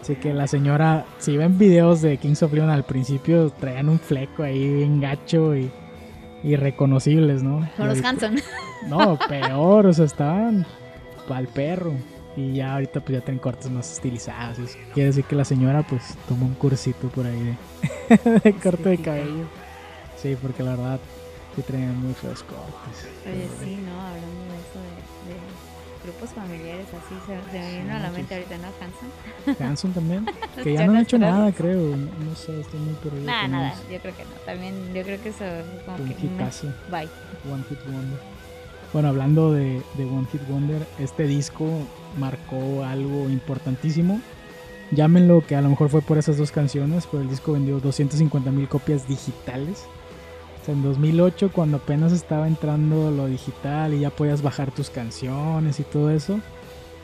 Así 0.00 0.16
que 0.16 0.34
la 0.34 0.48
señora, 0.48 1.06
si 1.18 1.36
ven 1.36 1.58
videos 1.58 2.02
de 2.02 2.16
Kings 2.16 2.42
of 2.42 2.52
Leon 2.52 2.70
al 2.70 2.84
principio, 2.84 3.50
traían 3.50 3.88
un 3.88 4.00
fleco 4.00 4.42
ahí 4.42 4.74
bien 4.74 5.00
gacho 5.00 5.54
y 5.54 5.70
irreconocibles, 6.42 7.42
¿no? 7.42 7.68
Con 7.76 7.88
los 7.88 8.02
Hanson. 8.04 8.36
No, 8.88 9.16
peor, 9.28 9.86
o 9.86 9.92
sea, 9.92 10.06
estaban 10.06 10.66
pa'l 11.28 11.46
perro. 11.46 11.92
Y 12.36 12.54
ya 12.54 12.74
ahorita 12.74 12.98
pues 13.00 13.18
ya 13.18 13.24
tienen 13.24 13.38
cortes 13.38 13.70
más 13.70 13.92
estilizados. 13.92 14.58
Eso 14.58 14.76
Quiere 14.92 15.10
decir 15.10 15.24
que 15.24 15.36
la 15.36 15.44
señora 15.44 15.86
pues 15.88 16.16
tomó 16.26 16.46
un 16.46 16.54
cursito 16.54 17.06
por 17.08 17.26
ahí 17.26 17.56
de, 18.08 18.40
de 18.44 18.52
corte 18.54 18.88
de 18.88 18.98
cabello. 18.98 19.44
Sí, 20.16 20.36
porque 20.40 20.64
la 20.64 20.70
verdad 20.70 21.00
sí 21.54 21.62
traían 21.62 21.96
muy 22.00 22.14
feos 22.14 22.42
cortes. 22.42 23.08
Oye, 23.24 23.48
sí, 23.62 23.78
¿no? 23.86 24.00
Hablando 24.00 24.44
de 24.50 24.58
eso 24.58 24.80
de, 24.80 25.34
de 25.34 25.40
grupos 26.02 26.30
familiares 26.30 26.86
así, 26.88 27.14
se, 27.26 27.52
se 27.52 27.58
me 27.58 27.82
vino 27.82 27.94
a 27.94 27.98
la 27.98 28.10
mente 28.10 28.34
ahorita, 28.34 28.56
¿no? 28.58 28.68
Hanson. 28.80 29.66
Hanson 29.66 29.92
también, 29.92 30.26
que 30.62 30.74
ya 30.74 30.86
no 30.86 30.92
han 30.92 30.98
hecho 30.98 31.18
nada, 31.18 31.52
creo. 31.52 31.96
No, 31.96 32.34
sé, 32.34 32.60
estoy 32.60 32.80
muy 32.80 32.94
perdido. 32.94 33.24
Nada, 33.24 33.48
nada, 33.48 33.74
yo 33.90 33.98
creo 34.00 34.16
que 34.16 34.24
no. 34.24 34.30
También, 34.44 34.94
yo 34.94 35.02
creo 35.02 35.22
que 35.22 35.28
eso 35.28 35.44
fue 35.84 35.94
como 35.94 36.04
Un 36.04 36.14
que... 36.14 36.26
hitazo. 36.26 36.66
Bye. 36.90 37.08
One 37.52 37.64
Hit 37.68 37.78
Wonder. 37.86 38.18
Bueno, 38.92 39.08
hablando 39.08 39.52
de, 39.52 39.82
de 39.96 40.04
One 40.04 40.26
Hit 40.30 40.46
Wonder, 40.48 40.86
este 40.98 41.26
disco 41.26 41.66
marcó 42.18 42.84
algo 42.84 43.28
importantísimo. 43.30 44.20
Llámenlo 44.90 45.42
que 45.46 45.56
a 45.56 45.62
lo 45.62 45.70
mejor 45.70 45.88
fue 45.88 46.02
por 46.02 46.18
esas 46.18 46.36
dos 46.36 46.52
canciones, 46.52 47.08
pero 47.10 47.22
el 47.22 47.30
disco 47.30 47.52
vendió 47.52 47.80
250 47.80 48.50
mil 48.50 48.68
copias 48.68 49.08
digitales. 49.08 49.86
O 50.62 50.64
sea, 50.64 50.74
en 50.74 50.82
2008, 50.82 51.50
cuando 51.52 51.78
apenas 51.78 52.12
estaba 52.12 52.46
entrando 52.46 53.10
lo 53.10 53.26
digital 53.26 53.94
y 53.94 54.00
ya 54.00 54.10
podías 54.10 54.42
bajar 54.42 54.70
tus 54.70 54.90
canciones 54.90 55.80
y 55.80 55.82
todo 55.82 56.10
eso, 56.10 56.38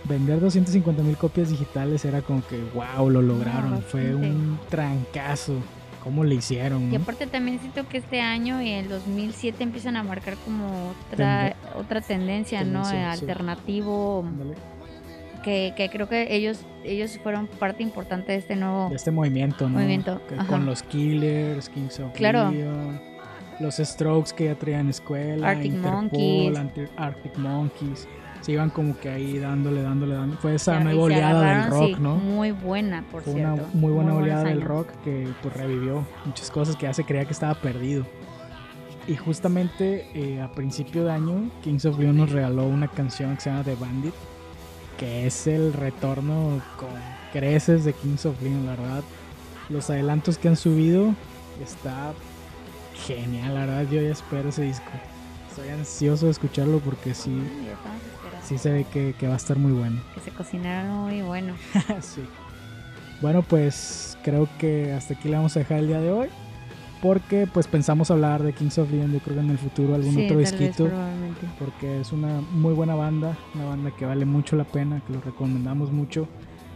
vender 0.05 0.39
250 0.39 1.03
mil 1.03 1.17
copias 1.17 1.51
digitales 1.51 2.05
era 2.05 2.23
como 2.23 2.47
que, 2.47 2.63
wow, 2.73 3.11
lo 3.11 3.21
lograron. 3.21 3.83
Fue 3.83 4.15
un 4.15 4.61
trancazo. 4.69 5.55
¿Cómo 6.05 6.23
le 6.23 6.37
hicieron? 6.37 6.85
Y 6.85 6.97
no? 6.97 7.03
aparte 7.03 7.27
también 7.27 7.59
siento 7.59 7.87
que 7.89 7.99
este 7.99 8.21
año 8.21 8.63
y 8.63 8.71
el 8.71 8.89
2007 8.89 9.63
empiezan 9.65 9.97
a 9.97 10.05
marcar 10.05 10.37
como 10.45 10.95
otra, 11.11 11.57
otra 11.77 12.01
tendencia, 12.01 12.61
¿no? 12.63 12.83
Tendencia, 12.83 13.17
sí. 13.17 13.21
Alternativo, 13.21 14.25
que, 15.43 15.75
que 15.77 15.91
creo 15.91 16.09
que 16.09 16.35
ellos 16.35 16.65
ellos 16.85 17.19
fueron 17.23 17.47
parte 17.47 17.83
importante 17.83 18.33
de 18.33 18.39
este 18.39 18.57
nuevo... 18.57 18.89
de 18.89 18.97
este 18.97 19.11
movimiento, 19.11 19.69
¿no? 19.69 19.75
Movimiento, 19.75 20.23
Que 20.29 20.37
con 20.47 20.65
los 20.65 20.83
Killers, 20.85 21.69
Kings 21.69 22.01
of 22.01 22.13
Claro. 22.13 22.53
Los 23.61 23.77
Strokes 23.77 24.33
que 24.35 24.47
ya 24.47 24.55
traían 24.55 24.89
escuela, 24.89 25.51
Arctic 25.51 25.73
Interpol, 25.73 26.53
Monkeys. 26.53 26.91
Arctic 26.97 27.39
Monkeys, 27.39 28.09
se 28.41 28.53
iban 28.53 28.71
como 28.71 28.97
que 28.99 29.09
ahí 29.09 29.39
dándole, 29.39 29.83
dándole, 29.83 30.15
dándole. 30.15 30.41
Fue 30.41 30.55
esa 30.55 30.81
nueva 30.81 31.03
oleada 31.03 31.63
del 31.63 31.71
rock, 31.71 31.97
sí, 31.97 31.97
¿no? 32.01 32.17
Muy 32.17 32.53
buena, 32.53 33.05
por 33.11 33.23
Fue 33.23 33.35
cierto. 33.35 33.55
una 33.55 33.63
muy 33.75 33.93
buena 33.93 34.15
oleada 34.15 34.45
del 34.45 34.63
rock 34.63 34.89
que 35.05 35.29
pues 35.43 35.57
revivió 35.57 36.07
muchas 36.25 36.51
cosas 36.51 36.77
que 36.77 36.87
ya 36.87 36.95
se 36.95 37.05
creía 37.05 37.25
que 37.25 37.33
estaba 37.33 37.55
perdido. 37.55 38.07
Y 39.07 39.17
justamente 39.17 40.07
eh, 40.15 40.41
a 40.41 40.53
principio 40.53 41.05
de 41.05 41.13
año, 41.13 41.51
Kings 41.63 41.87
of 41.87 41.99
Leon 41.99 42.17
nos 42.17 42.31
regaló 42.31 42.67
una 42.67 42.89
canción 42.89 43.35
que 43.37 43.41
se 43.41 43.51
llama 43.51 43.65
The 43.65 43.75
Bandit, 43.75 44.15
que 44.99 45.27
es 45.27 45.47
el 45.47 45.73
retorno 45.73 46.61
con 46.77 46.91
creces 47.33 47.85
de 47.85 47.95
Kings 47.95 48.27
of 48.27 48.41
Leon, 48.43 48.67
la 48.67 48.73
verdad. 48.73 49.03
Los 49.71 49.89
adelantos 49.91 50.39
que 50.39 50.49
han 50.49 50.57
subido 50.57 51.15
está 51.63 52.13
genial, 53.07 53.55
la 53.55 53.67
verdad. 53.67 53.87
Yo 53.91 54.01
ya 54.01 54.11
espero 54.11 54.49
ese 54.49 54.63
disco. 54.63 54.91
Estoy 55.51 55.69
ansioso 55.71 56.27
de 56.27 56.33
escucharlo 56.33 56.79
porque 56.79 57.15
sí, 57.15 57.31
Ay, 57.31 58.41
sí 58.45 58.59
se 58.59 58.71
ve 58.71 58.85
que, 58.85 59.15
que 59.19 59.27
va 59.27 59.35
a 59.35 59.37
estar 59.37 59.59
muy 59.59 59.73
bueno. 59.73 60.01
Que 60.15 60.21
se 60.21 60.31
cocinaron 60.31 61.05
muy 61.05 61.23
bueno. 61.23 61.55
sí. 62.01 62.23
Bueno, 63.21 63.43
pues 63.43 64.17
creo 64.23 64.49
que 64.59 64.93
hasta 64.93 65.15
aquí 65.15 65.29
le 65.29 65.37
vamos 65.37 65.57
a 65.57 65.61
dejar 65.61 65.79
el 65.79 65.89
día 65.89 66.01
de 66.01 66.11
hoy. 66.11 66.29
Porque 67.03 67.47
pues 67.53 67.69
pensamos 67.69 68.11
hablar 68.11 68.43
de 68.43 68.53
Kings 68.53 68.79
of 68.79 68.91
Leon, 68.91 69.13
yo 69.13 69.21
creo 69.21 69.37
que 69.37 69.43
en 69.43 69.51
el 69.51 69.59
futuro 69.59 69.95
algún 69.95 70.15
sí, 70.15 70.25
otro 70.25 70.39
disquito. 70.39 70.87
probablemente. 70.87 71.47
Porque 71.59 72.01
es 72.01 72.13
una 72.13 72.41
muy 72.41 72.75
buena 72.75 72.97
banda, 72.97 73.39
una 73.55 73.67
banda 73.67 73.93
que 73.97 74.05
vale 74.05 74.25
mucho 74.25 74.57
la 74.57 74.65
pena, 74.65 75.01
que 75.07 75.13
lo 75.13 75.21
recomendamos 75.21 75.93
mucho, 75.93 76.27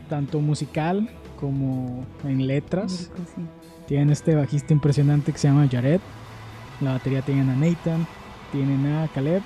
tanto 0.08 0.38
musical 0.38 1.10
como 1.40 2.06
en 2.22 2.46
letras. 2.46 3.10
Lírico, 3.10 3.30
sí. 3.34 3.42
Tienen 3.92 4.08
este 4.08 4.34
bajista 4.34 4.72
impresionante 4.72 5.32
que 5.32 5.38
se 5.38 5.48
llama 5.48 5.68
Jared. 5.70 6.00
La 6.80 6.92
batería 6.92 7.20
tienen 7.20 7.50
a 7.50 7.54
Nathan, 7.54 8.06
tienen 8.50 8.86
a 8.90 9.06
Caleb 9.08 9.42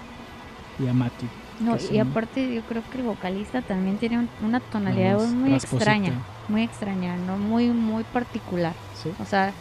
y 0.79 0.87
a 0.87 0.93
Matthew. 0.93 1.29
No, 1.59 1.77
que 1.77 1.83
y 1.83 1.87
son- 1.99 2.01
aparte 2.09 2.55
yo 2.55 2.63
creo 2.63 2.81
que 2.89 2.99
el 2.99 3.03
vocalista 3.03 3.61
también 3.63 3.97
tiene 3.97 4.21
un- 4.21 4.29
una 4.45 4.61
tonalidad 4.61 5.09
de 5.09 5.15
voz 5.17 5.33
muy 5.33 5.53
extraña, 5.53 6.13
muy 6.49 6.63
extraña, 6.63 7.17
no 7.17 7.39
muy 7.39 7.71
muy 7.71 8.05
particular. 8.05 8.73
Sí, 9.03 9.11
O 9.21 9.25
sea, 9.25 9.53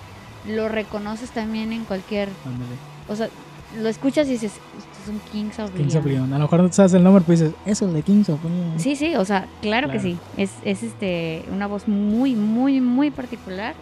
lo 0.48 0.70
reconoces 0.70 1.32
también 1.32 1.74
en 1.74 1.84
cualquier, 1.86 2.30
ándale. 2.46 2.76
o 3.10 3.16
sea, 3.16 3.30
lo 3.82 3.90
escuchas 3.90 4.28
y 4.28 4.34
dices, 4.34 4.52
estos 4.78 5.06
son 5.08 5.20
Kings 5.32 5.58
of 5.58 5.72
Kings 5.72 5.96
of 5.96 6.06
Leon". 6.06 6.30
Leon. 6.30 6.34
A 6.34 6.38
lo 6.38 6.44
mejor 6.44 6.60
no 6.62 6.72
sabes 6.72 6.94
el 6.94 7.04
nombre, 7.04 7.24
pero 7.26 7.40
dices, 7.40 7.56
es 7.66 7.82
el 7.82 7.92
de 7.92 8.04
Kings 8.04 8.30
of 8.30 8.44
Leon. 8.44 8.74
Sí, 8.80 8.96
sí, 8.96 9.16
o 9.16 9.26
sea, 9.26 9.48
claro, 9.64 9.88
que 9.90 9.98
Claro. 9.98 10.10
sí. 10.10 10.18
Es, 10.38 10.52
es 10.64 10.84
este 10.84 11.44
una 11.52 11.66
voz 11.66 11.88
muy, 11.88 12.36
muy, 12.36 12.82
muy 12.82 13.10
particular 13.10 13.74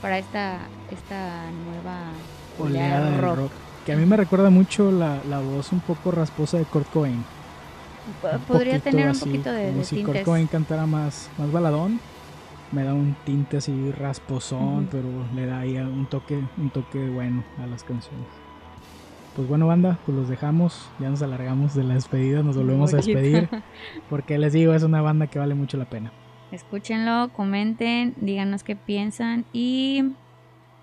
para 0.00 0.18
esta, 0.18 0.60
esta 0.90 1.50
nueva 1.50 2.10
Oleada 2.58 3.10
del 3.10 3.20
rock. 3.36 3.52
Que 3.84 3.92
a 3.92 3.96
mí 3.96 4.04
me 4.04 4.16
recuerda 4.16 4.50
mucho 4.50 4.90
la, 4.90 5.18
la 5.28 5.40
voz 5.40 5.72
un 5.72 5.80
poco 5.80 6.10
rasposa 6.10 6.58
de 6.58 6.64
Kurt 6.64 6.90
Cobain. 6.90 7.24
Un 8.32 8.40
Podría 8.40 8.80
tener 8.80 9.04
un 9.04 9.10
así, 9.10 9.24
poquito 9.24 9.52
de, 9.52 9.66
como 9.66 9.78
de 9.78 9.84
si 9.84 10.02
Kurt. 10.02 10.22
Cobain 10.24 10.46
cantara 10.46 10.86
más, 10.86 11.30
más 11.38 11.50
baladón. 11.52 12.00
Me 12.70 12.84
da 12.84 12.92
un 12.92 13.16
tinte 13.24 13.56
así 13.56 13.92
rasposón, 13.92 14.88
pero 14.90 15.08
le 15.34 15.46
da 15.46 15.60
ahí 15.60 15.78
un 15.78 16.06
toque, 16.06 16.38
un 16.58 16.68
toque 16.68 17.08
bueno 17.08 17.42
a 17.62 17.66
las 17.66 17.82
canciones. 17.82 18.26
Pues 19.34 19.48
bueno, 19.48 19.66
banda, 19.66 19.98
pues 20.04 20.18
los 20.18 20.28
dejamos. 20.28 20.90
Ya 20.98 21.08
nos 21.08 21.22
alargamos 21.22 21.74
de 21.74 21.84
la 21.84 21.94
despedida, 21.94 22.42
nos 22.42 22.56
volvemos 22.56 22.92
a 22.92 22.98
despedir. 22.98 23.48
Porque 24.10 24.36
les 24.36 24.52
digo, 24.52 24.74
es 24.74 24.82
una 24.82 25.00
banda 25.00 25.28
que 25.28 25.38
vale 25.38 25.54
mucho 25.54 25.78
la 25.78 25.86
pena. 25.86 26.12
Escúchenlo, 26.50 27.30
comenten, 27.32 28.14
díganos 28.20 28.64
qué 28.64 28.74
piensan 28.76 29.44
y 29.52 30.02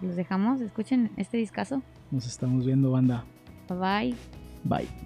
los 0.02 0.16
dejamos. 0.16 0.62
Escuchen 0.62 1.12
este 1.18 1.38
discazo. 1.38 1.82
Nos 2.12 2.28
estamos 2.28 2.66
viendo, 2.66 2.92
banda. 2.92 3.26
Bye 3.68 3.78
bye. 3.78 4.16
Bye. 4.64 5.05